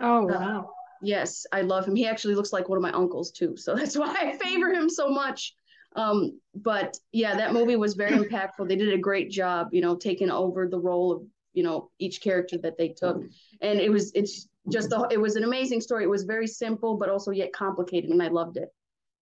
Oh, 0.00 0.28
uh, 0.28 0.32
wow. 0.32 0.60
Uh, 0.60 0.75
yes, 1.02 1.46
I 1.52 1.62
love 1.62 1.86
him. 1.86 1.96
He 1.96 2.06
actually 2.06 2.34
looks 2.34 2.52
like 2.52 2.68
one 2.68 2.76
of 2.76 2.82
my 2.82 2.92
uncles, 2.92 3.30
too. 3.30 3.56
So 3.56 3.74
that's 3.76 3.96
why 3.96 4.14
I 4.18 4.36
favor 4.36 4.72
him 4.72 4.88
so 4.88 5.08
much. 5.08 5.54
Um, 5.94 6.38
but 6.54 6.98
yeah, 7.12 7.36
that 7.36 7.52
movie 7.52 7.76
was 7.76 7.94
very 7.94 8.16
impactful. 8.18 8.68
They 8.68 8.76
did 8.76 8.92
a 8.92 8.98
great 8.98 9.30
job, 9.30 9.68
you 9.72 9.80
know, 9.80 9.96
taking 9.96 10.30
over 10.30 10.68
the 10.68 10.78
role 10.78 11.12
of, 11.12 11.22
you 11.54 11.62
know, 11.62 11.90
each 11.98 12.20
character 12.20 12.58
that 12.58 12.76
they 12.76 12.88
took. 12.88 13.22
And 13.62 13.80
it 13.80 13.90
was, 13.90 14.12
it's 14.14 14.46
just 14.68 14.90
the, 14.90 15.08
it 15.10 15.18
was 15.18 15.36
an 15.36 15.44
amazing 15.44 15.80
story. 15.80 16.04
It 16.04 16.10
was 16.10 16.24
very 16.24 16.46
simple, 16.46 16.98
but 16.98 17.08
also 17.08 17.30
yet 17.30 17.52
complicated, 17.52 18.10
and 18.10 18.22
I 18.22 18.28
loved 18.28 18.58
it. 18.58 18.68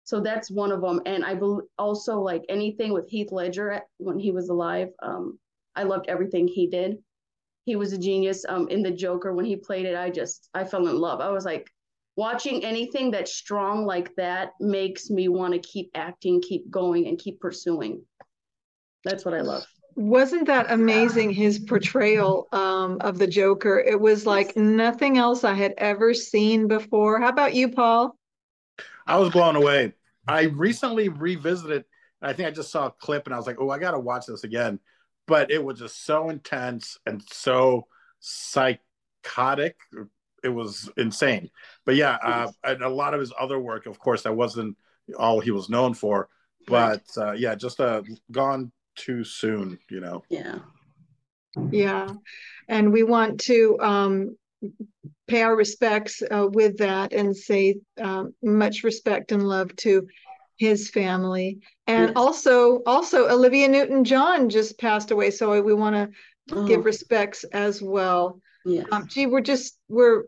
So 0.03 0.19
that's 0.19 0.51
one 0.51 0.71
of 0.71 0.81
them. 0.81 1.01
And 1.05 1.23
I 1.23 1.35
believe 1.35 1.67
also 1.77 2.19
like 2.19 2.43
anything 2.49 2.93
with 2.93 3.09
Heath 3.09 3.31
Ledger 3.31 3.81
when 3.97 4.19
he 4.19 4.31
was 4.31 4.49
alive. 4.49 4.89
Um, 5.01 5.39
I 5.75 5.83
loved 5.83 6.07
everything 6.07 6.47
he 6.47 6.67
did. 6.67 6.97
He 7.69 7.75
was 7.75 7.93
a 7.93 7.99
genius. 7.99 8.45
Um, 8.49 8.67
in 8.69 8.81
the 8.81 8.89
Joker 8.89 9.31
when 9.31 9.45
he 9.45 9.55
played 9.55 9.85
it, 9.85 9.95
I 9.95 10.09
just 10.09 10.49
I 10.55 10.63
fell 10.63 10.87
in 10.87 10.97
love. 10.97 11.21
I 11.21 11.29
was 11.29 11.45
like, 11.45 11.69
watching 12.15 12.65
anything 12.65 13.11
that's 13.11 13.31
strong 13.31 13.85
like 13.85 14.15
that 14.15 14.53
makes 14.59 15.11
me 15.11 15.27
want 15.27 15.53
to 15.53 15.59
keep 15.59 15.91
acting, 15.93 16.41
keep 16.41 16.67
going, 16.71 17.07
and 17.07 17.19
keep 17.19 17.39
pursuing. 17.39 18.01
That's 19.03 19.23
what 19.23 19.35
I 19.35 19.41
love 19.41 19.67
wasn't 19.95 20.47
that 20.47 20.71
amazing 20.71 21.29
his 21.29 21.59
portrayal 21.59 22.47
um, 22.53 22.97
of 23.01 23.17
the 23.17 23.27
joker 23.27 23.79
it 23.79 23.99
was 23.99 24.25
like 24.25 24.55
nothing 24.55 25.17
else 25.17 25.43
i 25.43 25.53
had 25.53 25.73
ever 25.77 26.13
seen 26.13 26.69
before 26.69 27.19
how 27.19 27.27
about 27.27 27.53
you 27.53 27.67
paul 27.67 28.15
i 29.07 29.17
was 29.17 29.29
blown 29.29 29.57
away 29.57 29.91
i 30.27 30.43
recently 30.43 31.09
revisited 31.09 31.83
i 32.21 32.31
think 32.31 32.47
i 32.47 32.51
just 32.51 32.71
saw 32.71 32.85
a 32.85 32.91
clip 32.91 33.25
and 33.25 33.33
i 33.33 33.37
was 33.37 33.47
like 33.47 33.59
oh 33.59 33.71
i 33.71 33.79
gotta 33.79 33.99
watch 33.99 34.25
this 34.25 34.45
again 34.45 34.79
but 35.29 35.49
it 35.49 35.63
was 35.63 35.79
just 35.79 36.05
so 36.05 36.29
intense 36.29 36.97
and 37.05 37.23
so 37.31 37.87
psychotic 38.19 39.77
it 40.43 40.49
was 40.49 40.89
insane 40.97 41.49
but 41.85 41.95
yeah 41.95 42.17
uh, 42.23 42.51
and 42.65 42.81
a 42.81 42.89
lot 42.89 43.13
of 43.13 43.19
his 43.21 43.31
other 43.39 43.59
work 43.59 43.85
of 43.85 43.97
course 43.99 44.23
that 44.23 44.35
wasn't 44.35 44.75
all 45.17 45.39
he 45.39 45.51
was 45.51 45.69
known 45.69 45.93
for 45.93 46.27
but 46.67 47.03
uh, 47.17 47.31
yeah 47.31 47.55
just 47.55 47.79
uh, 47.79 48.01
gone 48.31 48.71
too 48.99 49.23
soon, 49.23 49.79
you 49.89 50.01
know. 50.01 50.23
Yeah. 50.29 50.59
Yeah. 51.71 52.09
And 52.67 52.93
we 52.93 53.03
want 53.03 53.39
to 53.41 53.77
um 53.79 54.37
pay 55.27 55.41
our 55.41 55.55
respects 55.55 56.21
uh, 56.21 56.47
with 56.51 56.77
that 56.77 57.13
and 57.13 57.35
say 57.35 57.75
um, 58.01 58.33
much 58.43 58.83
respect 58.83 59.31
and 59.31 59.47
love 59.47 59.73
to 59.77 60.05
his 60.59 60.89
family. 60.89 61.61
And 61.87 62.09
yes. 62.09 62.13
also, 62.15 62.83
also 62.85 63.27
Olivia 63.29 63.67
Newton-John 63.67 64.49
just 64.49 64.77
passed 64.77 65.09
away, 65.09 65.31
so 65.31 65.59
we 65.61 65.73
want 65.73 65.95
to 65.95 66.55
oh. 66.55 66.67
give 66.67 66.85
respects 66.85 67.43
as 67.45 67.81
well. 67.81 68.39
Yeah. 68.65 68.83
Um, 68.91 69.07
gee, 69.07 69.25
we're 69.25 69.41
just 69.41 69.79
we're 69.87 70.25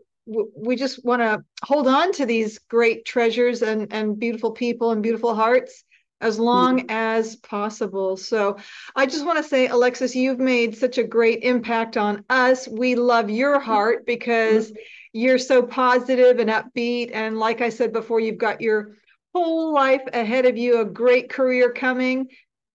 we 0.56 0.74
just 0.76 1.04
want 1.04 1.20
to 1.20 1.44
hold 1.62 1.86
on 1.86 2.12
to 2.12 2.26
these 2.26 2.58
great 2.58 3.04
treasures 3.04 3.62
and 3.62 3.92
and 3.92 4.18
beautiful 4.18 4.52
people 4.52 4.90
and 4.90 5.02
beautiful 5.02 5.34
hearts 5.34 5.84
as 6.22 6.38
long 6.38 6.78
mm-hmm. 6.78 6.90
as 6.90 7.36
possible. 7.36 8.16
So 8.16 8.56
I 8.96 9.06
just 9.06 9.26
want 9.26 9.38
to 9.38 9.44
say, 9.44 9.66
Alexis, 9.66 10.14
you've 10.14 10.38
made 10.38 10.78
such 10.78 10.96
a 10.96 11.04
great 11.04 11.42
impact 11.42 11.96
on 11.96 12.24
us. 12.30 12.66
We 12.68 12.94
love 12.94 13.28
your 13.28 13.58
heart 13.60 14.06
because 14.06 14.68
mm-hmm. 14.68 14.78
you're 15.12 15.38
so 15.38 15.62
positive 15.62 16.38
and 16.38 16.48
upbeat. 16.48 17.10
And 17.12 17.38
like 17.38 17.60
I 17.60 17.68
said 17.68 17.92
before, 17.92 18.20
you've 18.20 18.38
got 18.38 18.60
your 18.60 18.96
whole 19.34 19.72
life 19.72 20.02
ahead 20.12 20.46
of 20.46 20.56
you, 20.56 20.80
a 20.80 20.84
great 20.84 21.30
career 21.30 21.72
coming. 21.72 22.28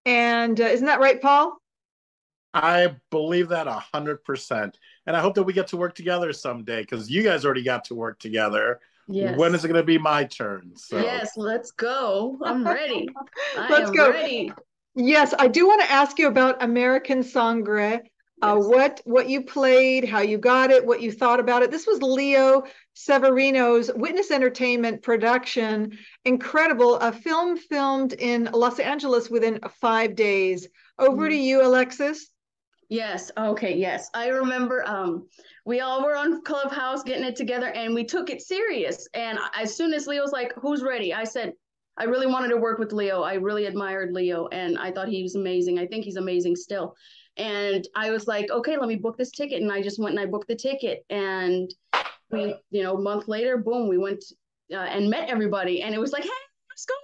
And 0.06 0.60
uh, 0.60 0.66
isn't 0.66 0.86
that 0.86 1.00
right, 1.00 1.22
Paul? 1.22 1.58
I 2.54 2.96
believe 3.12 3.50
that 3.50 3.68
a 3.68 3.84
hundred 3.94 4.24
percent. 4.24 4.78
And 5.06 5.16
I 5.16 5.22
hope 5.22 5.36
that 5.36 5.44
we 5.44 5.54
get 5.54 5.68
to 5.68 5.78
work 5.78 5.96
together 5.96 6.34
someday 6.34 6.82
because 6.82 7.10
you 7.10 7.24
guys 7.24 7.46
already 7.46 7.64
got 7.64 7.86
to 7.86 7.96
work 7.96 8.20
together. 8.20 8.80
Yes. 9.08 9.38
When 9.38 9.56
is 9.56 9.64
it 9.64 9.68
going 9.70 9.80
to 9.80 9.86
be 9.86 9.98
my 9.98 10.26
turn? 10.26 10.74
So. 10.76 11.00
Yes, 11.00 11.38
let's 11.38 11.72
go. 11.72 12.38
I'm 12.44 12.66
ready. 12.66 13.08
let's 13.70 13.92
go. 13.92 14.12
Ready. 14.12 14.52
Yes, 14.96 15.34
I 15.38 15.48
do 15.48 15.68
want 15.68 15.82
to 15.82 15.92
ask 15.92 16.18
you 16.20 16.28
about 16.28 16.64
American 16.64 17.24
Sangre. 17.24 18.02
Uh, 18.40 18.56
what 18.56 19.02
what 19.06 19.28
you 19.28 19.42
played, 19.42 20.08
how 20.08 20.22
you 20.22 20.38
got 20.38 20.70
it, 20.70 20.86
what 20.86 21.02
you 21.02 21.12
thought 21.12 21.40
about 21.40 21.64
it. 21.64 21.72
This 21.72 21.88
was 21.88 22.02
Leo 22.04 22.64
Severino's 22.94 23.90
Witness 23.96 24.30
Entertainment 24.30 25.02
production. 25.02 25.98
Incredible, 26.24 26.98
a 26.98 27.12
film 27.12 27.58
filmed 27.58 28.14
in 28.14 28.50
Los 28.54 28.80
Angeles 28.80 29.30
within 29.30 29.60
five 29.82 30.16
days. 30.16 30.68
Over 31.00 31.24
mm-hmm. 31.24 31.30
to 31.30 31.36
you, 31.36 31.66
Alexis. 31.66 32.30
Yes. 32.90 33.32
Okay. 33.38 33.76
Yes. 33.76 34.10
I 34.14 34.30
remember 34.30 34.88
um, 34.88 35.28
we 35.66 35.82
all 35.82 36.04
were 36.04 36.16
on 36.16 36.42
Clubhouse 36.44 37.04
getting 37.04 37.26
it 37.26 37.36
together 37.36 37.68
and 37.68 37.94
we 37.94 38.06
took 38.06 38.30
it 38.30 38.42
serious. 38.42 39.08
And 39.14 39.38
as 39.56 39.76
soon 39.76 39.94
as 39.94 40.08
Leo 40.08 40.22
was 40.22 40.32
like, 40.32 40.54
who's 40.56 40.82
ready? 40.82 41.14
I 41.14 41.26
said, 41.26 41.54
I 41.98 42.06
really 42.06 42.28
wanted 42.28 42.50
to 42.50 42.58
work 42.58 42.80
with 42.80 42.94
Leo. 42.94 43.24
I 43.24 43.34
really 43.34 43.66
admired 43.66 44.14
Leo 44.14 44.48
and 44.48 44.78
I 44.78 44.92
thought 44.92 45.10
he 45.10 45.22
was 45.22 45.36
amazing. 45.36 45.80
I 45.80 45.88
think 45.88 46.06
he's 46.06 46.16
amazing 46.16 46.56
still. 46.56 46.96
And 47.38 47.88
I 47.96 48.10
was 48.12 48.28
like, 48.28 48.50
okay, 48.50 48.78
let 48.78 48.88
me 48.88 48.96
book 48.96 49.18
this 49.18 49.32
ticket. 49.32 49.62
And 49.62 49.72
I 49.72 49.82
just 49.82 50.00
went 50.00 50.18
and 50.18 50.20
I 50.20 50.30
booked 50.30 50.48
the 50.48 50.56
ticket. 50.56 51.06
And 51.10 51.74
we, 52.32 52.56
you 52.72 52.84
know, 52.84 52.98
a 52.98 53.02
month 53.02 53.28
later, 53.28 53.58
boom, 53.58 53.88
we 53.88 53.98
went 53.98 54.24
uh, 54.74 54.78
and 54.78 55.10
met 55.10 55.30
everybody. 55.30 55.82
And 55.82 55.94
it 55.94 56.00
was 56.00 56.12
like, 56.12 56.24
hey, 56.24 56.30
let's 56.70 56.86
go. 56.86 56.96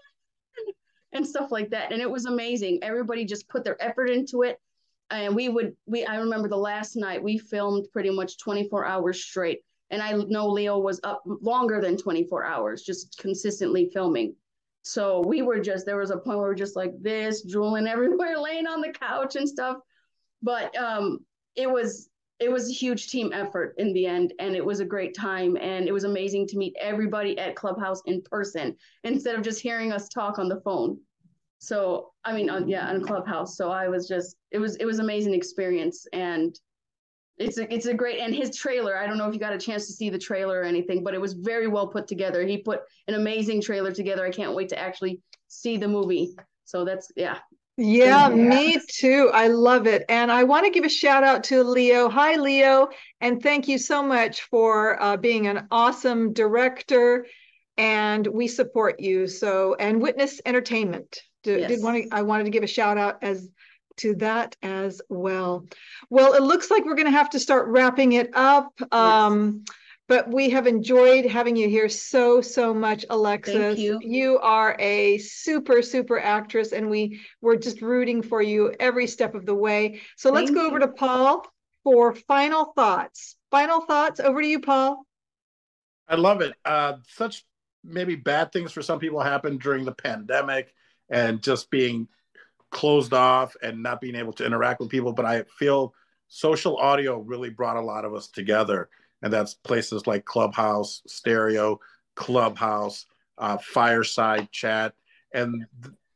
And 1.13 1.25
stuff 1.27 1.51
like 1.51 1.69
that. 1.69 1.91
And 1.91 2.01
it 2.01 2.09
was 2.09 2.25
amazing. 2.25 2.79
Everybody 2.81 3.25
just 3.25 3.47
put 3.47 3.63
their 3.63 3.81
effort 3.83 4.09
into 4.09 4.41
it 4.41 4.59
and 5.13 5.35
we 5.35 5.49
would 5.49 5.75
we 5.85 6.05
I 6.05 6.17
remember 6.17 6.47
the 6.47 6.57
last 6.57 6.95
night 6.95 7.23
we 7.23 7.37
filmed 7.37 7.87
pretty 7.91 8.09
much 8.09 8.37
24 8.39 8.85
hours 8.85 9.23
straight. 9.23 9.61
And 9.91 10.01
I 10.01 10.13
know 10.13 10.47
Leo 10.47 10.79
was 10.79 10.99
up 11.03 11.21
longer 11.25 11.79
than 11.79 11.97
24 11.97 12.43
hours, 12.43 12.81
just 12.81 13.19
consistently 13.19 13.91
filming. 13.93 14.35
So 14.81 15.21
we 15.25 15.43
were 15.43 15.59
just 15.59 15.85
there 15.85 15.97
was 15.97 16.09
a 16.09 16.17
point 16.17 16.39
where 16.39 16.47
we 16.47 16.53
are 16.53 16.55
just 16.55 16.75
like 16.75 16.93
this, 16.99 17.43
drooling 17.43 17.87
everywhere, 17.87 18.37
laying 18.39 18.67
on 18.67 18.81
the 18.81 18.91
couch 18.91 19.35
and 19.35 19.47
stuff. 19.47 19.77
But 20.43 20.75
um 20.77 21.19
it 21.55 21.69
was 21.69 22.09
it 22.39 22.51
was 22.51 22.69
a 22.69 22.73
huge 22.73 23.07
team 23.07 23.31
effort 23.33 23.73
in 23.77 23.93
the 23.93 24.05
end 24.05 24.33
and 24.39 24.55
it 24.55 24.65
was 24.65 24.79
a 24.79 24.85
great 24.85 25.15
time 25.15 25.55
and 25.57 25.87
it 25.87 25.91
was 25.91 26.03
amazing 26.03 26.45
to 26.47 26.57
meet 26.57 26.75
everybody 26.79 27.37
at 27.39 27.55
clubhouse 27.55 28.01
in 28.05 28.21
person 28.23 28.75
instead 29.03 29.35
of 29.35 29.43
just 29.43 29.61
hearing 29.61 29.93
us 29.93 30.09
talk 30.09 30.39
on 30.39 30.49
the 30.49 30.59
phone 30.61 30.99
so 31.63 32.11
I 32.25 32.33
mean, 32.33 32.49
on, 32.49 32.67
yeah, 32.67 32.89
on 32.89 33.01
Clubhouse. 33.01 33.55
So 33.55 33.71
I 33.71 33.87
was 33.87 34.05
just, 34.05 34.35
it 34.51 34.59
was, 34.59 34.75
it 34.77 34.85
was 34.85 34.99
amazing 34.99 35.33
experience, 35.33 36.05
and 36.11 36.53
it's 37.37 37.57
a, 37.57 37.73
it's 37.73 37.85
a 37.85 37.93
great. 37.93 38.19
And 38.19 38.35
his 38.35 38.57
trailer, 38.57 38.97
I 38.97 39.07
don't 39.07 39.17
know 39.17 39.29
if 39.29 39.33
you 39.33 39.39
got 39.39 39.53
a 39.53 39.57
chance 39.57 39.87
to 39.87 39.93
see 39.93 40.09
the 40.09 40.19
trailer 40.19 40.59
or 40.59 40.63
anything, 40.63 41.05
but 41.05 41.13
it 41.13 41.21
was 41.21 41.31
very 41.31 41.67
well 41.67 41.87
put 41.87 42.05
together. 42.05 42.45
He 42.45 42.57
put 42.57 42.81
an 43.07 43.13
amazing 43.13 43.61
trailer 43.61 43.93
together. 43.93 44.25
I 44.25 44.31
can't 44.31 44.53
wait 44.53 44.67
to 44.69 44.77
actually 44.77 45.21
see 45.47 45.77
the 45.77 45.87
movie. 45.87 46.35
So 46.65 46.83
that's 46.83 47.09
yeah. 47.15 47.37
Yeah, 47.75 48.29
me 48.29 48.77
too. 48.87 49.31
I 49.33 49.47
love 49.47 49.87
it. 49.87 50.05
And 50.07 50.31
I 50.31 50.43
want 50.43 50.65
to 50.65 50.71
give 50.71 50.85
a 50.85 50.89
shout 50.89 51.23
out 51.23 51.43
to 51.45 51.63
Leo. 51.63 52.07
Hi, 52.07 52.35
Leo. 52.35 52.89
And 53.19 53.41
thank 53.41 53.67
you 53.67 53.77
so 53.79 54.03
much 54.03 54.41
for 54.43 55.01
uh, 55.01 55.17
being 55.17 55.47
an 55.47 55.67
awesome 55.71 56.33
director. 56.33 57.25
And 57.77 58.27
we 58.27 58.47
support 58.47 58.99
you. 58.99 59.27
So, 59.27 59.75
and 59.79 60.01
Witness 60.01 60.39
Entertainment 60.45 61.21
yes. 61.43 61.69
did 61.69 61.83
want 61.83 62.03
to 62.03 62.15
I 62.15 62.21
wanted 62.21 62.45
to 62.45 62.49
give 62.51 62.63
a 62.63 62.67
shout 62.67 62.97
out 62.97 63.23
as 63.23 63.49
to 63.97 64.15
that 64.15 64.55
as 64.63 65.01
well. 65.09 65.65
Well, 66.09 66.33
it 66.33 66.41
looks 66.41 66.71
like 66.71 66.85
we're 66.85 66.95
going 66.95 67.11
to 67.11 67.11
have 67.11 67.31
to 67.31 67.39
start 67.39 67.67
wrapping 67.67 68.13
it 68.13 68.29
up. 68.33 68.71
Yes. 69.61 69.73
But 70.07 70.31
we 70.31 70.49
have 70.49 70.67
enjoyed 70.67 71.25
having 71.25 71.55
you 71.55 71.69
here 71.69 71.89
so 71.89 72.41
so 72.41 72.73
much 72.73 73.05
alexis 73.09 73.55
Thank 73.55 73.79
you. 73.79 73.99
you 74.01 74.39
are 74.39 74.75
a 74.79 75.17
super 75.17 75.81
super 75.81 76.19
actress 76.19 76.73
and 76.73 76.89
we 76.89 77.21
we're 77.41 77.55
just 77.55 77.81
rooting 77.81 78.21
for 78.21 78.41
you 78.41 78.75
every 78.79 79.07
step 79.07 79.33
of 79.33 79.45
the 79.45 79.55
way 79.55 80.01
so 80.17 80.31
let's 80.31 80.51
go 80.51 80.61
you. 80.61 80.67
over 80.67 80.79
to 80.79 80.89
paul 80.89 81.45
for 81.83 82.13
final 82.13 82.73
thoughts 82.75 83.37
final 83.49 83.81
thoughts 83.81 84.19
over 84.19 84.41
to 84.41 84.47
you 84.47 84.59
paul 84.59 85.05
i 86.07 86.15
love 86.15 86.41
it 86.41 86.53
uh, 86.65 86.93
such 87.07 87.45
maybe 87.83 88.15
bad 88.15 88.51
things 88.51 88.71
for 88.71 88.81
some 88.81 88.99
people 88.99 89.19
happened 89.19 89.59
during 89.59 89.85
the 89.85 89.91
pandemic 89.91 90.73
and 91.09 91.41
just 91.41 91.69
being 91.69 92.07
closed 92.71 93.13
off 93.13 93.55
and 93.61 93.83
not 93.83 94.01
being 94.01 94.15
able 94.15 94.33
to 94.33 94.45
interact 94.45 94.79
with 94.79 94.89
people. 94.89 95.13
But 95.13 95.25
I 95.25 95.43
feel 95.57 95.93
social 96.27 96.77
audio 96.77 97.19
really 97.19 97.49
brought 97.49 97.77
a 97.77 97.81
lot 97.81 98.05
of 98.05 98.13
us 98.13 98.27
together. 98.27 98.89
And 99.23 99.33
that's 99.33 99.55
places 99.55 100.05
like 100.05 100.25
Clubhouse, 100.25 101.01
Stereo, 101.07 101.79
Clubhouse, 102.15 103.07
uh, 103.39 103.57
Fireside 103.57 104.51
Chat. 104.51 104.93
And, 105.33 105.65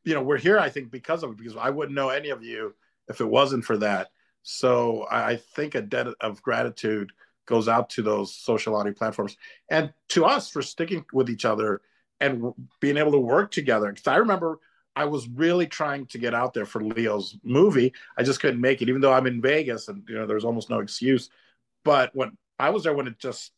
you 0.03 0.13
know, 0.13 0.21
we're 0.21 0.37
here, 0.37 0.59
I 0.59 0.69
think, 0.69 0.91
because 0.91 1.23
of 1.23 1.31
it, 1.31 1.37
because 1.37 1.55
I 1.57 1.71
wouldn't 1.71 1.95
know 1.95 2.09
any 2.09 2.29
of 2.29 2.43
you 2.43 2.75
if 3.07 3.21
it 3.21 3.25
wasn't 3.25 3.65
for 3.65 3.77
that. 3.77 4.09
So 4.43 5.07
I 5.09 5.37
think 5.55 5.75
a 5.75 5.81
debt 5.81 6.07
of 6.21 6.41
gratitude 6.41 7.11
goes 7.45 7.67
out 7.67 7.89
to 7.91 8.01
those 8.01 8.35
social 8.35 8.75
audio 8.75 8.93
platforms 8.93 9.37
and 9.69 9.91
to 10.09 10.25
us 10.25 10.49
for 10.49 10.61
sticking 10.61 11.05
with 11.13 11.29
each 11.29 11.45
other 11.45 11.81
and 12.19 12.53
being 12.79 12.97
able 12.97 13.11
to 13.13 13.19
work 13.19 13.51
together. 13.51 13.89
Because 13.89 14.07
I 14.07 14.17
remember 14.17 14.59
I 14.95 15.05
was 15.05 15.27
really 15.29 15.67
trying 15.67 16.07
to 16.07 16.17
get 16.17 16.33
out 16.33 16.53
there 16.53 16.65
for 16.65 16.83
Leo's 16.83 17.37
movie. 17.43 17.93
I 18.17 18.23
just 18.23 18.39
couldn't 18.39 18.59
make 18.59 18.81
it, 18.81 18.89
even 18.89 19.01
though 19.01 19.13
I'm 19.13 19.27
in 19.27 19.41
Vegas 19.41 19.87
and 19.87 20.03
you 20.09 20.15
know 20.15 20.25
there's 20.25 20.45
almost 20.45 20.69
no 20.69 20.79
excuse. 20.79 21.29
But 21.83 22.11
when 22.13 22.37
I 22.59 22.69
was 22.69 22.83
there 22.83 22.93
when 22.93 23.07
it 23.07 23.19
just 23.19 23.51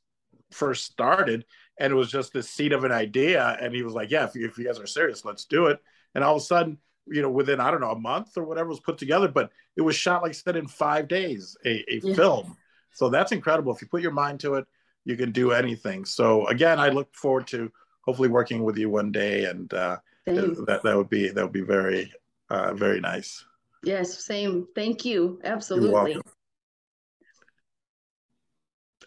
first 0.52 0.86
started, 0.86 1.46
and 1.80 1.92
it 1.92 1.96
was 1.96 2.12
just 2.12 2.34
this 2.34 2.50
seed 2.50 2.74
of 2.74 2.84
an 2.84 2.92
idea, 2.92 3.58
and 3.62 3.74
he 3.74 3.84
was 3.84 3.94
like, 3.94 4.12
"Yeah, 4.12 4.26
if 4.26 4.36
you, 4.36 4.46
if 4.46 4.58
you 4.58 4.66
guys 4.66 4.80
are 4.80 4.88
serious, 4.88 5.26
let's 5.26 5.46
do 5.46 5.68
it." 5.68 5.80
And 6.16 6.24
all 6.24 6.36
of 6.36 6.42
a 6.42 6.46
sudden, 6.46 6.78
you 7.08 7.22
know, 7.22 7.30
within 7.30 7.60
I 7.60 7.72
don't 7.72 7.82
know 7.82 7.92
a 7.92 8.00
month 8.00 8.38
or 8.38 8.44
whatever 8.44 8.70
was 8.70 8.80
put 8.80 8.98
together, 8.98 9.28
but 9.28 9.52
it 9.76 9.82
was 9.82 9.96
shot 9.96 10.22
like 10.22 10.30
I 10.30 10.34
said 10.34 10.56
in 10.56 10.68
five 10.68 11.08
days, 11.08 11.56
a, 11.66 11.84
a 11.92 12.02
yeah. 12.04 12.14
film. 12.14 12.58
So 12.92 13.10
that's 13.10 13.32
incredible. 13.32 13.74
If 13.74 13.82
you 13.82 13.88
put 13.88 14.02
your 14.02 14.12
mind 14.12 14.40
to 14.42 14.56
it, 14.56 14.66
you 15.06 15.16
can 15.16 15.32
do 15.32 15.52
anything. 15.52 16.06
So 16.06 16.48
again, 16.48 16.80
I 16.80 16.90
look 16.90 17.16
forward 17.16 17.48
to 17.48 17.72
hopefully 18.02 18.30
working 18.30 18.64
with 18.64 18.78
you 18.78 18.90
one 18.90 19.12
day 19.12 19.46
and. 19.46 19.74
Uh, 19.74 19.98
that 20.26 20.82
that 20.84 20.96
would 20.96 21.10
be 21.10 21.30
that 21.30 21.44
would 21.44 21.54
be 21.54 21.62
very 21.62 22.12
uh, 22.50 22.74
very 22.74 23.00
nice. 23.00 23.46
Yes, 23.84 24.26
same. 24.26 24.68
Thank 24.76 25.06
you. 25.06 25.40
Absolutely. 25.44 26.20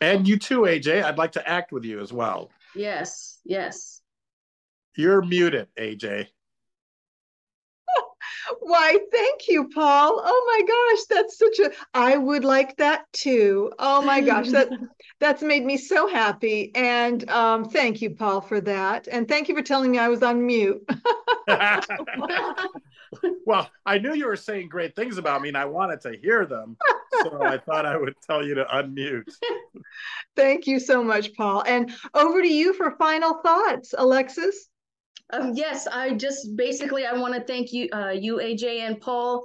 And 0.02 0.26
you 0.26 0.36
too, 0.36 0.62
AJ. 0.62 1.04
I'd 1.04 1.16
like 1.16 1.30
to 1.32 1.48
act 1.48 1.70
with 1.70 1.84
you 1.84 2.00
as 2.00 2.12
well. 2.12 2.50
Yes, 2.74 3.38
yes. 3.44 4.00
You're 4.96 5.22
muted, 5.22 5.68
AJ. 5.78 6.26
Why, 8.60 8.98
thank 9.12 9.46
you, 9.46 9.68
Paul. 9.72 10.20
Oh 10.24 10.44
my 10.46 10.62
gosh, 10.66 11.04
that's 11.08 11.38
such 11.38 11.60
a 11.60 11.70
I 11.94 12.16
would 12.16 12.44
like 12.44 12.76
that 12.78 13.04
too. 13.12 13.70
Oh 13.78 14.02
my 14.02 14.20
gosh, 14.20 14.50
that 14.50 14.70
that's 15.20 15.42
made 15.42 15.64
me 15.64 15.76
so 15.76 16.08
happy. 16.08 16.72
And 16.74 17.30
um, 17.30 17.66
thank 17.66 18.02
you, 18.02 18.10
Paul, 18.10 18.40
for 18.40 18.60
that. 18.62 19.06
And 19.06 19.28
thank 19.28 19.48
you 19.48 19.54
for 19.54 19.62
telling 19.62 19.92
me 19.92 19.98
I 19.98 20.08
was 20.08 20.24
on 20.24 20.44
mute. 20.44 20.84
well, 23.46 23.70
I 23.86 23.98
knew 23.98 24.14
you 24.14 24.26
were 24.26 24.34
saying 24.36 24.68
great 24.68 24.96
things 24.96 25.16
about 25.16 25.42
me 25.42 25.48
and 25.48 25.56
I 25.56 25.66
wanted 25.66 26.00
to 26.02 26.16
hear 26.20 26.44
them. 26.44 26.76
So 27.22 27.42
I 27.42 27.58
thought 27.58 27.86
I 27.86 27.96
would 27.96 28.14
tell 28.26 28.44
you 28.44 28.54
to 28.54 28.64
unmute. 28.64 29.32
Thank 30.36 30.66
you 30.66 30.80
so 30.80 31.02
much, 31.02 31.34
Paul. 31.34 31.62
And 31.66 31.92
over 32.14 32.42
to 32.42 32.48
you 32.48 32.72
for 32.74 32.96
final 32.98 33.34
thoughts, 33.42 33.94
Alexis. 33.96 34.68
Um, 35.30 35.52
yes, 35.54 35.86
I 35.86 36.14
just 36.14 36.56
basically 36.56 37.06
I 37.06 37.14
want 37.14 37.34
to 37.34 37.40
thank 37.40 37.72
you, 37.72 37.88
uh, 37.92 38.10
you 38.10 38.36
AJ 38.36 38.80
and 38.80 39.00
Paul, 39.00 39.44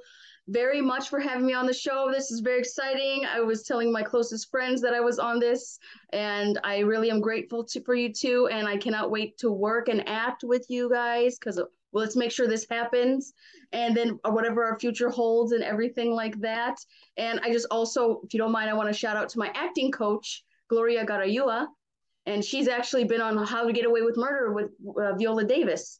very 0.50 0.82
much 0.82 1.10
for 1.10 1.20
having 1.20 1.46
me 1.46 1.54
on 1.54 1.66
the 1.66 1.74
show. 1.74 2.10
This 2.12 2.32
is 2.32 2.42
very 2.42 2.60
exciting. 2.60 3.26
I 3.26 3.40
was 3.40 3.64
telling 3.64 3.92
my 3.92 4.02
closest 4.02 4.50
friends 4.50 4.82
that 4.82 4.94
I 4.94 5.00
was 5.00 5.20
on 5.20 5.40
this, 5.40 5.80
and 6.14 6.60
I 6.64 6.80
really 6.80 7.10
am 7.10 7.22
grateful 7.22 7.64
to, 7.66 7.82
for 7.84 7.96
you 7.96 8.12
too. 8.12 8.48
And 8.52 8.68
I 8.68 8.78
cannot 8.78 9.12
wait 9.12 9.38
to 9.40 9.52
work 9.52 9.88
and 9.88 10.08
act 10.08 10.44
with 10.44 10.66
you 10.70 10.90
guys 10.90 11.38
because 11.38 11.62
well, 11.92 12.04
let's 12.04 12.16
make 12.16 12.32
sure 12.32 12.48
this 12.48 12.66
happens, 12.70 13.34
and 13.72 13.96
then 13.96 14.20
whatever 14.26 14.64
our 14.66 14.80
future 14.80 15.10
holds 15.10 15.52
and 15.52 15.64
everything 15.64 16.12
like 16.12 16.40
that. 16.42 16.78
And 17.18 17.40
I 17.42 17.52
just 17.52 17.68
also, 17.72 18.22
if 18.24 18.34
you 18.34 18.40
don't 18.40 18.52
mind, 18.52 18.70
I 18.70 18.74
want 18.74 18.90
to 18.90 18.94
shout 18.94 19.18
out 19.18 19.30
to 19.30 19.40
my 19.40 19.52
acting 19.56 19.92
coach, 19.92 20.44
Gloria 20.70 21.06
Garayua, 21.06 21.68
and 22.26 22.44
she's 22.44 22.68
actually 22.68 23.06
been 23.06 23.22
on 23.22 23.38
How 23.46 23.66
to 23.66 23.74
Get 23.74 23.86
Away 23.86 24.02
with 24.02 24.18
Murder 24.18 24.54
with 24.54 24.72
uh, 25.02 25.14
Viola 25.16 25.46
Davis. 25.46 26.00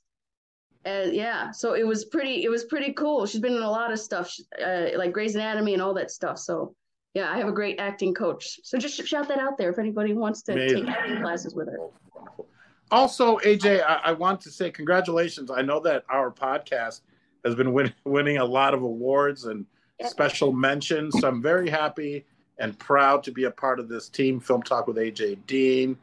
And 0.86 1.14
yeah 1.14 1.52
so 1.52 1.74
it 1.74 1.86
was 1.86 2.06
pretty 2.06 2.44
it 2.44 2.50
was 2.50 2.64
pretty 2.66 2.94
cool. 2.94 3.26
She's 3.26 3.42
been 3.42 3.56
in 3.56 3.62
a 3.62 3.70
lot 3.70 3.92
of 3.92 4.00
stuff 4.00 4.34
uh, 4.64 4.86
like 4.96 5.12
Grey's 5.12 5.36
Anatomy 5.36 5.74
and 5.74 5.82
all 5.82 5.94
that 5.96 6.12
stuff 6.12 6.38
so 6.38 6.76
yeah 7.14 7.30
I 7.30 7.38
have 7.38 7.48
a 7.48 7.52
great 7.52 7.78
acting 7.80 8.14
coach. 8.14 8.60
So 8.64 8.78
just 8.78 9.06
shout 9.06 9.28
that 9.28 9.40
out 9.40 9.58
there 9.58 9.70
if 9.70 9.80
anybody 9.80 10.14
wants 10.14 10.44
to 10.44 10.54
Amazing. 10.54 10.86
take 10.86 10.96
acting 10.96 11.22
classes 11.22 11.56
with 11.56 11.68
her 11.68 11.90
also 12.92 13.38
AJ 13.40 13.84
I, 13.84 14.02
I, 14.06 14.12
want 14.14 14.42
to 14.42 14.52
say 14.52 14.72
congratulations. 14.72 15.52
I 15.52 15.62
know 15.62 15.80
that 15.82 16.04
our 16.10 16.32
podcast 16.32 17.02
has 17.44 17.56
been 17.56 17.74
win- 17.74 17.94
winning 18.06 18.38
a 18.38 18.46
lot 18.46 18.74
of 18.74 18.82
awards 18.82 19.46
and 19.46 19.66
special 20.06 20.52
mentions 20.52 21.20
so 21.20 21.28
I'm 21.28 21.42
very 21.42 21.70
happy 21.70 22.26
and 22.60 22.78
proud 22.80 23.24
to 23.24 23.32
be 23.32 23.46
a 23.46 23.52
part 23.52 23.80
of 23.80 23.88
this 23.88 24.10
team. 24.10 24.40
Film 24.40 24.64
Talk 24.64 24.88
with 24.88 24.98
AJ 24.98 25.40
Dean. 25.46 25.98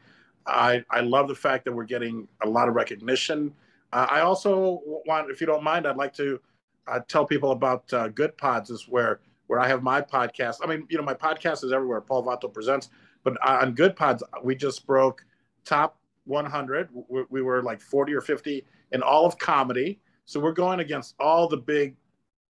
I, 0.47 0.83
I 0.89 1.01
love 1.01 1.27
the 1.27 1.35
fact 1.35 1.65
that 1.65 1.73
we're 1.73 1.85
getting 1.85 2.27
a 2.43 2.47
lot 2.47 2.69
of 2.69 2.75
recognition. 2.75 3.53
Uh, 3.91 4.07
I 4.09 4.21
also 4.21 4.81
want, 4.85 5.31
if 5.31 5.41
you 5.41 5.47
don't 5.47 5.63
mind, 5.63 5.87
I'd 5.87 5.97
like 5.97 6.13
to 6.15 6.39
uh, 6.87 6.99
tell 7.07 7.25
people 7.25 7.51
about 7.51 7.91
uh, 7.93 8.09
Goodpods, 8.09 8.69
is 8.69 8.87
where 8.87 9.19
where 9.47 9.59
I 9.59 9.67
have 9.67 9.83
my 9.83 10.01
podcast. 10.01 10.57
I 10.63 10.67
mean, 10.67 10.87
you 10.89 10.97
know, 10.97 11.03
my 11.03 11.13
podcast 11.13 11.63
is 11.63 11.71
everywhere. 11.71 12.01
Paul 12.01 12.23
Vato 12.23 12.51
presents, 12.51 12.89
but 13.23 13.37
on 13.47 13.73
Good 13.73 13.95
Pods, 13.95 14.23
we 14.43 14.55
just 14.55 14.87
broke 14.87 15.23
top 15.65 15.97
100. 16.25 16.89
We, 17.07 17.23
we, 17.29 17.41
were 17.41 17.61
like 17.61 17.81
40 17.81 18.13
or 18.13 18.21
50 18.21 18.65
in 18.91 19.01
all 19.01 19.25
of 19.25 19.37
comedy. 19.37 19.99
So 20.25 20.39
we're 20.39 20.53
going 20.53 20.79
against 20.79 21.15
all 21.19 21.47
the 21.47 21.57
big, 21.57 21.95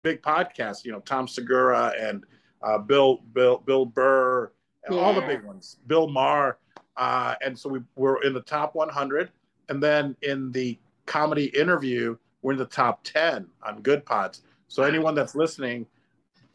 big 0.04 0.22
podcasts. 0.22 0.86
You 0.86 0.92
know, 0.92 1.00
Tom 1.02 1.28
Segura 1.28 1.94
and 2.00 2.26
uh, 2.64 2.78
Bill 2.78 3.20
Bill 3.34 3.58
Bill 3.58 3.86
Burr, 3.86 4.52
and 4.86 4.96
yeah. 4.96 5.02
all 5.02 5.14
the 5.14 5.22
big 5.22 5.44
ones. 5.44 5.78
Bill 5.88 6.08
Maher, 6.08 6.58
uh, 6.98 7.36
and 7.44 7.58
so 7.58 7.70
we 7.70 7.80
were 7.96 8.22
in 8.24 8.34
the 8.34 8.42
top 8.42 8.76
100. 8.76 9.30
And 9.70 9.82
then 9.82 10.16
in 10.22 10.52
the 10.52 10.78
comedy 11.06 11.46
interview, 11.46 12.18
we're 12.42 12.54
in 12.54 12.60
the 12.60 12.66
top 12.66 13.04
10 13.04 13.48
on 13.64 13.82
Goodpods. 13.82 14.42
So 14.68 14.84
anyone 14.84 15.16
that's 15.16 15.36
listening, 15.36 15.86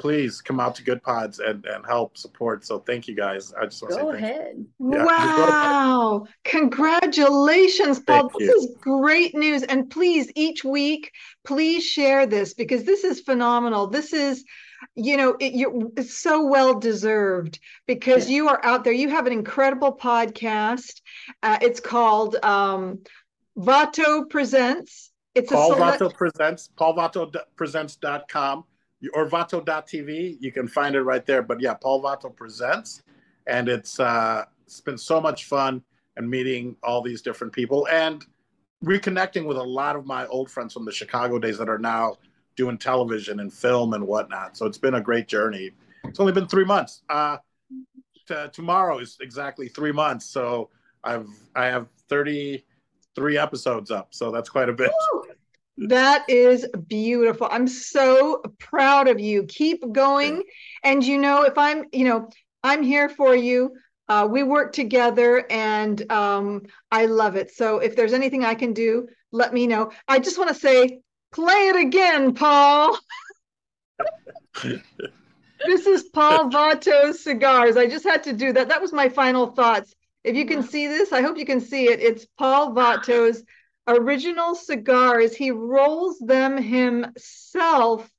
please 0.01 0.41
come 0.41 0.59
out 0.59 0.75
to 0.75 0.83
Goodpods 0.83 1.39
and, 1.39 1.65
and 1.67 1.87
help 1.87 2.17
support. 2.17 2.65
So 2.65 2.79
thank 2.81 3.07
you 3.07 3.15
guys. 3.15 3.53
I 3.53 3.67
just 3.67 3.83
want 3.83 3.95
to 3.95 4.01
go 4.01 4.13
say 4.13 4.19
ahead. 4.19 4.67
Yeah, 4.81 5.05
wow. 5.05 6.27
Congratulations, 6.45 8.01
Paul. 8.01 8.31
Thank 8.31 8.33
this 8.39 8.49
you. 8.49 8.57
is 8.57 8.77
great 8.81 9.35
news. 9.37 9.63
And 9.63 9.91
please, 9.91 10.33
each 10.35 10.65
week, 10.65 11.13
please 11.45 11.85
share 11.85 12.27
this 12.27 12.55
because 12.55 12.85
this 12.85 13.05
is 13.05 13.21
phenomenal. 13.21 13.87
This 13.87 14.13
is 14.13 14.45
you 14.95 15.19
know 15.19 15.37
it, 15.39 15.53
you 15.53 15.93
it's 15.99 16.19
so 16.19 16.47
well 16.47 16.81
deserved 16.81 17.61
because 17.87 18.29
yeah. 18.31 18.37
you 18.37 18.49
are 18.49 18.65
out 18.65 18.83
there 18.83 18.95
you 18.95 19.11
have 19.11 19.27
an 19.27 19.33
incredible 19.33 19.95
podcast 19.95 21.03
uh, 21.43 21.59
it's 21.61 21.81
called 21.81 22.37
um, 22.43 22.99
Vato 23.59 24.29
Presents. 24.29 25.11
It's 25.35 25.53
Paul 25.53 25.73
a 25.73 25.75
select- 25.75 26.01
Vato 26.01 26.15
Presents, 26.15 26.71
paulvattopresents.com 26.79 28.59
or 28.59 28.65
Vato.tv. 29.03 30.37
You 30.41 30.53
can 30.53 30.69
find 30.69 30.95
it 30.95 31.03
right 31.03 31.25
there. 31.25 31.43
But 31.43 31.61
yeah, 31.61 31.75
Paul 31.75 32.03
Vato 32.03 32.35
Presents. 32.35 33.03
And 33.47 33.69
it's 33.69 33.99
uh, 33.99 34.45
it's 34.67 34.81
been 34.81 34.99
so 34.99 35.21
much 35.21 35.47
fun 35.47 35.83
and 36.17 36.29
meeting 36.29 36.77
all 36.83 37.03
these 37.03 37.23
different 37.23 37.53
people 37.53 37.89
and 37.91 38.25
reconnecting 38.85 39.47
with 39.47 39.57
a 39.57 39.63
lot 39.63 39.97
of 39.97 40.07
my 40.07 40.27
old 40.27 40.51
friends 40.51 40.75
from 40.75 40.85
the 40.85 40.93
Chicago 40.93 41.39
days 41.39 41.59
that 41.59 41.69
are 41.69 41.79
now 41.79 42.17
doing 42.57 42.79
television 42.79 43.41
and 43.41 43.53
film 43.53 43.95
and 43.95 44.07
whatnot. 44.07 44.57
So 44.57 44.67
it's 44.67 44.79
been 44.79 44.95
a 44.95 45.01
great 45.01 45.29
journey. 45.29 45.71
It's 46.05 46.21
only 46.21 46.33
been 46.33 46.47
three 46.47 46.65
months. 46.65 47.03
Uh, 47.09 47.39
t- 48.29 48.35
tomorrow 48.53 48.99
is 48.99 49.17
exactly 49.21 49.69
three 49.69 49.93
months. 49.93 50.27
So 50.27 50.71
I've 51.05 51.29
I 51.55 51.67
have 51.67 51.89
thirty 52.09 52.65
three 53.15 53.39
episodes 53.39 53.91
up, 53.91 54.09
so 54.15 54.31
that's 54.31 54.49
quite 54.49 54.69
a 54.69 54.73
bit. 54.73 54.91
That 55.77 56.25
is 56.29 56.67
beautiful. 56.89 57.49
I'm 57.51 57.67
so 57.67 58.43
proud 58.59 59.09
of 59.09 59.19
you. 59.19 59.45
Keep 59.45 59.93
going. 59.93 60.43
And 60.85 61.05
you 61.05 61.19
know, 61.19 61.43
if 61.45 61.57
I'm, 61.57 61.85
you 61.93 62.05
know, 62.05 62.29
I'm 62.63 62.83
here 62.83 63.09
for 63.09 63.35
you. 63.35 63.73
Uh, 64.09 64.27
we 64.27 64.43
work 64.43 64.73
together 64.73 65.47
and 65.51 66.11
um, 66.11 66.63
I 66.91 67.07
love 67.07 67.37
it. 67.37 67.53
So 67.53 67.79
if 67.79 67.95
there's 67.95 68.13
anything 68.13 68.45
I 68.45 68.57
can 68.57 68.73
do, 68.73 69.07
let 69.31 69.55
me 69.55 69.69
know. 69.69 69.93
I 70.09 70.19
just 70.19 70.37
want 70.37 70.49
to 70.49 70.55
say, 70.55 71.01
play 71.33 71.69
it 71.69 71.77
again, 71.77 72.35
Paul. 72.35 72.99
this 74.65 75.87
is 75.87 76.11
Paul 76.13 76.51
Vato's 76.51 77.23
cigars. 77.23 77.77
I 77.77 77.87
just 77.87 78.05
had 78.05 78.25
to 78.25 78.33
do 78.33 78.53
that. 78.53 78.69
That 78.69 78.83
was 78.83 78.93
my 78.93 79.09
final 79.09 79.47
thoughts. 79.47 79.95
If 80.25 80.35
you 80.35 80.45
can 80.45 80.65
see 80.65 80.89
this, 80.89 81.13
I 81.13 81.23
hope 81.23 81.39
you 81.39 81.47
can 81.47 81.61
see 81.61 81.89
it. 81.89 82.01
It's 82.01 82.27
Paul 82.37 82.73
Vato's 82.73 83.45
original 83.87 84.55
cigars. 84.55 85.35
He 85.35 85.51
rolls 85.51 86.19
them 86.19 86.57
himself 86.57 88.11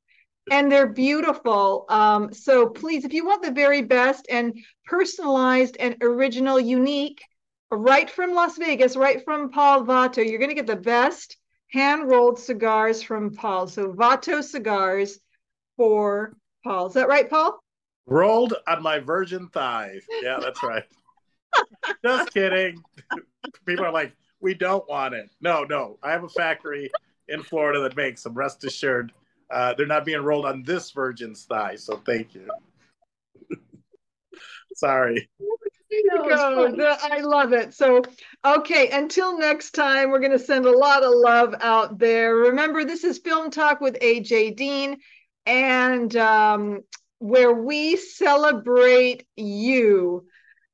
and 0.49 0.71
they're 0.71 0.91
beautiful. 0.91 1.85
Um, 1.89 2.33
so 2.33 2.67
please, 2.67 3.05
if 3.05 3.13
you 3.13 3.25
want 3.25 3.43
the 3.43 3.51
very 3.51 3.81
best 3.81 4.27
and 4.29 4.57
personalized 4.85 5.77
and 5.79 5.97
original, 6.01 6.59
unique, 6.59 7.23
right 7.69 8.09
from 8.09 8.33
Las 8.33 8.57
Vegas, 8.57 8.95
right 8.95 9.23
from 9.23 9.49
Paul 9.49 9.85
Vato, 9.85 10.27
you're 10.27 10.39
going 10.39 10.49
to 10.49 10.55
get 10.55 10.67
the 10.67 10.75
best 10.75 11.37
hand 11.71 12.09
rolled 12.09 12.39
cigars 12.39 13.01
from 13.01 13.33
Paul. 13.33 13.67
So 13.67 13.93
Vato 13.93 14.43
cigars 14.43 15.19
for 15.77 16.33
Paul. 16.63 16.87
Is 16.87 16.93
that 16.93 17.07
right, 17.07 17.29
Paul? 17.29 17.59
Rolled 18.07 18.55
on 18.67 18.83
my 18.83 18.99
virgin 18.99 19.47
thighs. 19.49 20.03
Yeah, 20.21 20.39
that's 20.41 20.61
right. 20.63 20.83
Just 22.05 22.33
kidding. 22.33 22.81
People 23.65 23.85
are 23.85 23.91
like, 23.91 24.13
we 24.41 24.53
don't 24.53 24.87
want 24.89 25.13
it. 25.13 25.29
No, 25.39 25.63
no. 25.63 25.97
I 26.03 26.11
have 26.11 26.23
a 26.23 26.29
factory 26.29 26.91
in 27.27 27.43
Florida 27.43 27.81
that 27.81 27.95
makes 27.95 28.23
them. 28.23 28.33
Rest 28.33 28.63
assured, 28.63 29.11
uh, 29.49 29.73
they're 29.75 29.87
not 29.87 30.05
being 30.05 30.21
rolled 30.21 30.45
on 30.45 30.63
this 30.63 30.91
virgin's 30.91 31.45
thigh. 31.45 31.75
So 31.75 32.01
thank 32.05 32.33
you. 32.33 32.47
Sorry. 34.75 35.29
I 37.11 37.19
love 37.21 37.53
it. 37.53 37.73
So, 37.73 38.01
okay, 38.45 38.89
until 38.91 39.37
next 39.37 39.71
time, 39.71 40.09
we're 40.09 40.19
going 40.19 40.31
to 40.31 40.39
send 40.39 40.65
a 40.65 40.77
lot 40.77 41.03
of 41.03 41.11
love 41.13 41.55
out 41.59 41.99
there. 41.99 42.35
Remember, 42.35 42.85
this 42.85 43.03
is 43.03 43.19
Film 43.19 43.51
Talk 43.51 43.81
with 43.81 43.99
AJ 43.99 44.55
Dean, 44.55 44.97
and 45.45 46.15
um, 46.15 46.81
where 47.19 47.53
we 47.53 47.97
celebrate 47.97 49.27
you. 49.35 50.25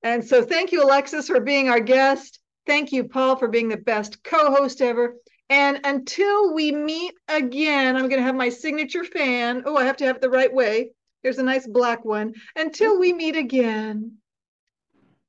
And 0.04 0.24
so 0.24 0.44
thank 0.44 0.72
you, 0.72 0.84
Alexis, 0.84 1.28
for 1.28 1.40
being 1.40 1.70
our 1.70 1.80
guest. 1.80 2.40
Thank 2.68 2.92
you, 2.92 3.06
Paul, 3.06 3.38
for 3.38 3.48
being 3.48 3.70
the 3.70 3.78
best 3.78 4.22
co 4.24 4.54
host 4.54 4.82
ever. 4.82 5.16
And 5.50 5.80
until 5.86 6.54
we 6.54 6.74
meet 6.74 7.14
again, 7.30 7.96
I'm 7.96 8.10
going 8.10 8.20
to 8.20 8.24
have 8.24 8.36
my 8.36 8.50
signature 8.50 9.06
fan. 9.06 9.64
Oh, 9.66 9.78
I 9.78 9.86
have 9.86 9.96
to 9.98 10.06
have 10.06 10.18
it 10.18 10.22
the 10.22 10.30
right 10.30 10.54
way. 10.54 10.92
Here's 11.24 11.38
a 11.38 11.44
nice 11.44 11.65
black 11.65 12.04
one. 12.04 12.34
Until 12.58 13.00
we 13.00 13.13
meet 13.13 13.38
again, 13.38 14.18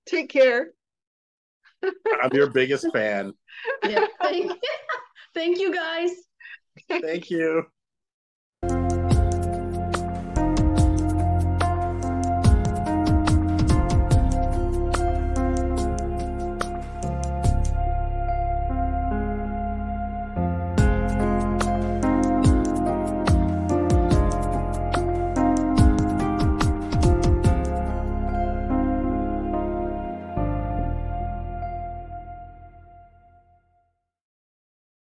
take 0.06 0.28
care. 0.28 0.72
I'm 1.82 2.30
your 2.32 2.50
biggest 2.50 2.86
fan. 2.92 3.32
Yeah. 3.88 4.06
Thank, 4.22 4.52
thank 5.34 5.58
you, 5.58 5.74
guys. 5.74 6.10
Thank 6.88 7.30
you. 7.30 7.64